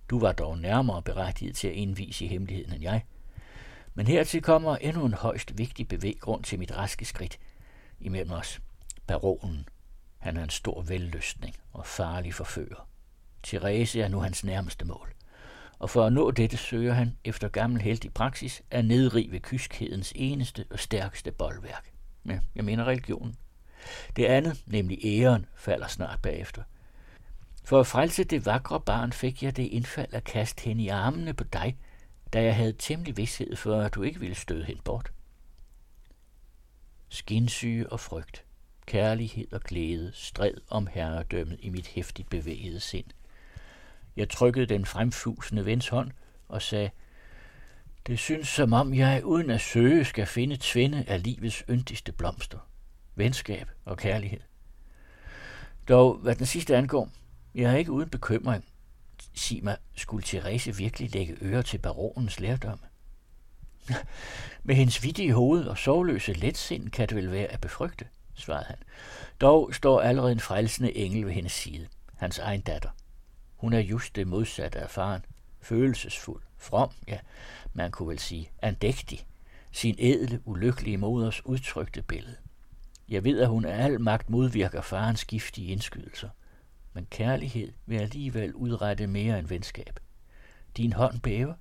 Du 0.10 0.20
var 0.20 0.32
dog 0.32 0.58
nærmere 0.58 1.02
berettiget 1.02 1.56
til 1.56 1.68
at 1.68 1.74
indvise 1.74 2.26
i 2.26 2.28
hemmeligheden 2.28 2.74
end 2.74 2.84
jeg. 2.84 3.04
Men 3.94 4.08
hertil 4.08 4.42
kommer 4.42 4.78
endnu 4.78 5.06
en 5.06 5.14
højst 5.14 5.58
vigtig 5.58 5.88
bevæggrund 5.88 6.44
til 6.44 6.60
mit 6.60 6.78
raske 6.78 7.06
skridt 7.06 7.40
imellem 8.00 8.32
os. 8.32 8.60
Baronen. 9.08 9.70
Han 10.18 10.38
er 10.38 10.44
en 10.44 10.50
stor 10.50 10.82
velløsning 10.82 11.56
og 11.74 11.86
farlig 11.86 12.34
forfører. 12.34 12.88
Therese 13.44 14.02
er 14.02 14.08
nu 14.08 14.20
hans 14.20 14.44
nærmeste 14.44 14.86
mål. 14.86 15.14
Og 15.80 15.90
for 15.90 16.06
at 16.06 16.14
nå 16.14 16.32
dette 16.32 16.58
søger 16.58 16.94
han, 16.94 17.18
efter 17.24 17.48
gammel 17.48 17.82
heldig 17.82 18.14
praksis, 18.14 18.62
at 18.72 18.86
nedrive 18.86 19.40
kyskhedens 19.40 20.14
eneste 20.16 20.66
og 20.72 20.80
stærkeste 20.80 21.32
boldværk. 21.32 21.92
Ja, 22.26 22.40
jeg 22.56 22.66
mener 22.66 22.86
religionen. 22.86 23.36
Det 24.16 24.26
andet, 24.26 24.64
nemlig 24.66 25.00
æren, 25.06 25.46
falder 25.56 25.88
snart 25.88 26.20
bagefter. 26.22 26.64
For 27.70 27.80
at 27.80 27.88
frelse 27.88 28.24
det 28.24 28.46
vakre 28.46 28.82
barn 28.82 29.14
fik 29.14 29.44
jeg 29.44 29.58
det 29.58 29.64
indfald 29.64 30.14
at 30.14 30.24
kaste 30.24 30.64
hende 30.64 30.84
i 30.84 30.88
armene 30.88 31.34
på 31.34 31.44
dig, 31.44 31.78
da 32.34 32.44
jeg 32.44 32.56
havde 32.56 32.74
temmelig 32.80 33.18
vidshed 33.18 33.56
for, 33.56 33.82
at 33.82 33.96
du 33.96 34.04
ikke 34.04 34.20
ville 34.20 34.36
støde 34.36 34.66
hende 34.66 34.82
bort. 34.82 35.12
Skinsyge 37.10 37.90
og 37.90 38.00
frygt, 38.00 38.46
kærlighed 38.86 39.54
og 39.54 39.62
glæde 39.62 40.12
stred 40.14 40.54
om 40.70 40.88
herredømmet 40.88 41.60
i 41.62 41.70
mit 41.70 41.88
hæftigt 41.88 42.30
bevægede 42.30 42.80
sind. 42.80 43.06
Jeg 44.16 44.30
trykkede 44.30 44.66
den 44.66 44.86
fremfusende 44.86 45.66
vens 45.66 45.88
hånd 45.88 46.12
og 46.48 46.62
sagde, 46.62 46.90
det 48.08 48.20
synes 48.20 48.48
som 48.48 48.74
om 48.74 48.94
jeg 48.94 49.26
uden 49.26 49.50
at 49.50 49.62
søge 49.62 50.06
skal 50.06 50.26
finde 50.26 50.58
tvinde 50.60 51.06
af 51.08 51.24
livets 51.24 51.64
yndigste 51.70 52.12
blomster. 52.12 52.60
Venskab 53.16 53.70
og 53.86 53.98
kærlighed. 53.98 54.40
Dog, 55.88 56.18
hvad 56.18 56.36
den 56.36 56.46
sidste 56.46 56.78
angår, 56.78 57.10
jeg 57.56 57.74
er 57.74 57.78
ikke 57.78 57.92
uden 57.92 58.10
bekymring. 58.10 58.66
Sig 59.34 59.64
mig, 59.64 59.78
skulle 59.96 60.24
Therese 60.24 60.76
virkelig 60.76 61.14
lægge 61.14 61.38
øre 61.42 61.64
til 61.64 61.78
baronens 61.78 62.40
lærdom? 62.40 62.80
Med 64.64 64.76
hendes 64.76 65.04
vidtige 65.04 65.34
hoved 65.34 65.66
og 65.66 65.78
sovløse 65.78 66.34
letsind 66.34 66.90
kan 66.90 67.10
det 67.10 67.18
vel 67.18 67.32
være 67.32 67.48
at 67.48 67.62
befrygte, 67.62 68.06
svarede 68.34 68.66
han. 68.66 68.78
Dog 69.42 69.74
står 69.74 70.02
allerede 70.02 70.32
en 70.32 70.40
frelsende 70.40 70.98
engel 70.98 71.26
ved 71.26 71.34
hendes 71.34 71.52
side, 71.52 71.88
hans 72.16 72.40
egen 72.40 72.62
datter. 72.62 72.90
Hun 73.56 73.74
er 73.74 73.80
just 73.80 74.16
det 74.16 74.28
modsatte 74.28 74.80
af 74.80 74.90
faren. 74.90 75.26
Følelsesfuld, 75.62 76.42
from, 76.58 76.92
ja, 77.08 77.20
man 77.74 77.92
kunne 77.92 78.10
vel 78.10 78.20
sige 78.20 78.52
andægtig. 78.62 79.26
Sin 79.72 79.96
edle, 80.00 80.42
ulykkelige 80.46 80.98
moders 80.98 81.46
udtrykte 81.46 82.02
billede. 82.02 82.36
Jeg 83.10 83.24
ved, 83.24 83.40
at 83.40 83.48
hun 83.48 83.66
af 83.66 83.84
al 83.84 84.02
magt 84.02 84.30
modvirker 84.30 84.82
farens 84.82 85.26
giftige 85.26 85.68
indskydelser. 85.68 86.30
Men 86.94 87.06
kærlighed 87.06 87.72
vil 87.86 87.98
alligevel 87.98 88.54
udrette 88.54 89.08
mere 89.08 89.40
end 89.40 89.48
venskab. 89.48 90.00
Din 90.78 90.94
hånd 90.94 91.20
bæver. 91.20 91.54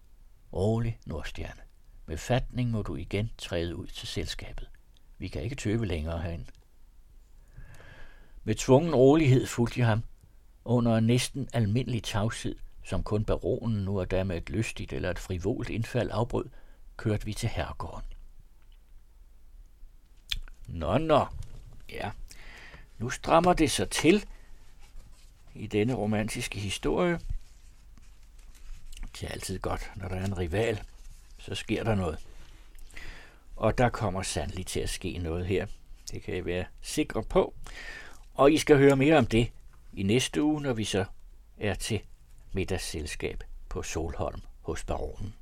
Rolig, 0.53 0.99
Nordstjerne. 1.07 1.61
Med 2.07 2.17
fatning 2.17 2.71
må 2.71 2.83
du 2.83 2.97
igen 2.97 3.31
træde 3.39 3.77
ud 3.77 3.87
til 3.87 4.09
selskabet. 4.09 4.69
Vi 5.19 5.29
kan 5.29 5.43
ikke 5.43 5.57
tøve 5.57 5.87
længere 5.87 6.23
herinde. 6.23 6.45
Med 8.45 8.55
tvungen 8.55 8.95
rolighed 8.95 9.47
fulgte 9.47 9.81
jeg 9.81 9.89
ham, 9.89 10.03
under 10.65 10.97
en 10.97 11.05
næsten 11.05 11.49
almindelig 11.53 12.03
tavshed, 12.03 12.57
som 12.85 13.03
kun 13.03 13.25
baronen 13.25 13.85
nu 13.85 14.01
og 14.01 14.11
da 14.11 14.25
med 14.25 14.37
et 14.37 14.51
lystigt 14.51 14.93
eller 14.93 15.11
et 15.11 15.19
frivolt 15.19 15.71
indfald 15.71 16.11
afbrød, 16.13 16.49
kørte 16.97 17.25
vi 17.25 17.35
til 17.35 17.49
herregården. 17.49 18.05
Nå, 20.67 20.99
nå, 20.99 21.27
ja, 21.91 22.11
nu 22.99 23.11
strammer 23.11 23.53
det 23.53 23.71
sig 23.71 23.91
til 23.91 24.27
i 25.59 25.67
denne 25.67 25.95
romantiske 25.95 26.59
historie. 26.59 27.21
Det 29.13 29.23
er 29.23 29.29
altid 29.29 29.59
godt, 29.59 29.91
når 29.97 30.09
der 30.09 30.17
er 30.17 30.25
en 30.25 30.39
rival, 30.39 30.83
så 31.39 31.55
sker 31.55 31.85
der 31.85 31.95
noget. 31.95 32.19
Og 33.57 33.79
der 33.79 33.89
kommer 33.89 34.23
sandelig 34.23 34.67
til 34.67 34.81
at 34.81 34.91
ske 34.91 35.19
noget 35.19 35.47
her. 35.47 35.67
Det 36.11 36.23
kan 36.23 36.37
I 36.37 36.45
være 36.45 36.65
sikre 36.83 37.23
på. 37.23 37.55
Og 38.35 38.53
I 38.53 38.59
skal 38.59 38.77
høre 38.77 38.97
mere 38.97 39.17
om 39.17 39.27
det 39.27 39.53
i 39.93 40.03
næste 40.03 40.43
uge, 40.43 40.63
når 40.63 40.73
vi 40.73 40.85
så 40.85 41.05
er 41.59 41.75
til 41.75 42.01
middagsselskab 42.53 43.45
på 43.69 43.83
Solholm 43.83 44.41
hos 44.63 44.85
baronen. 44.85 45.35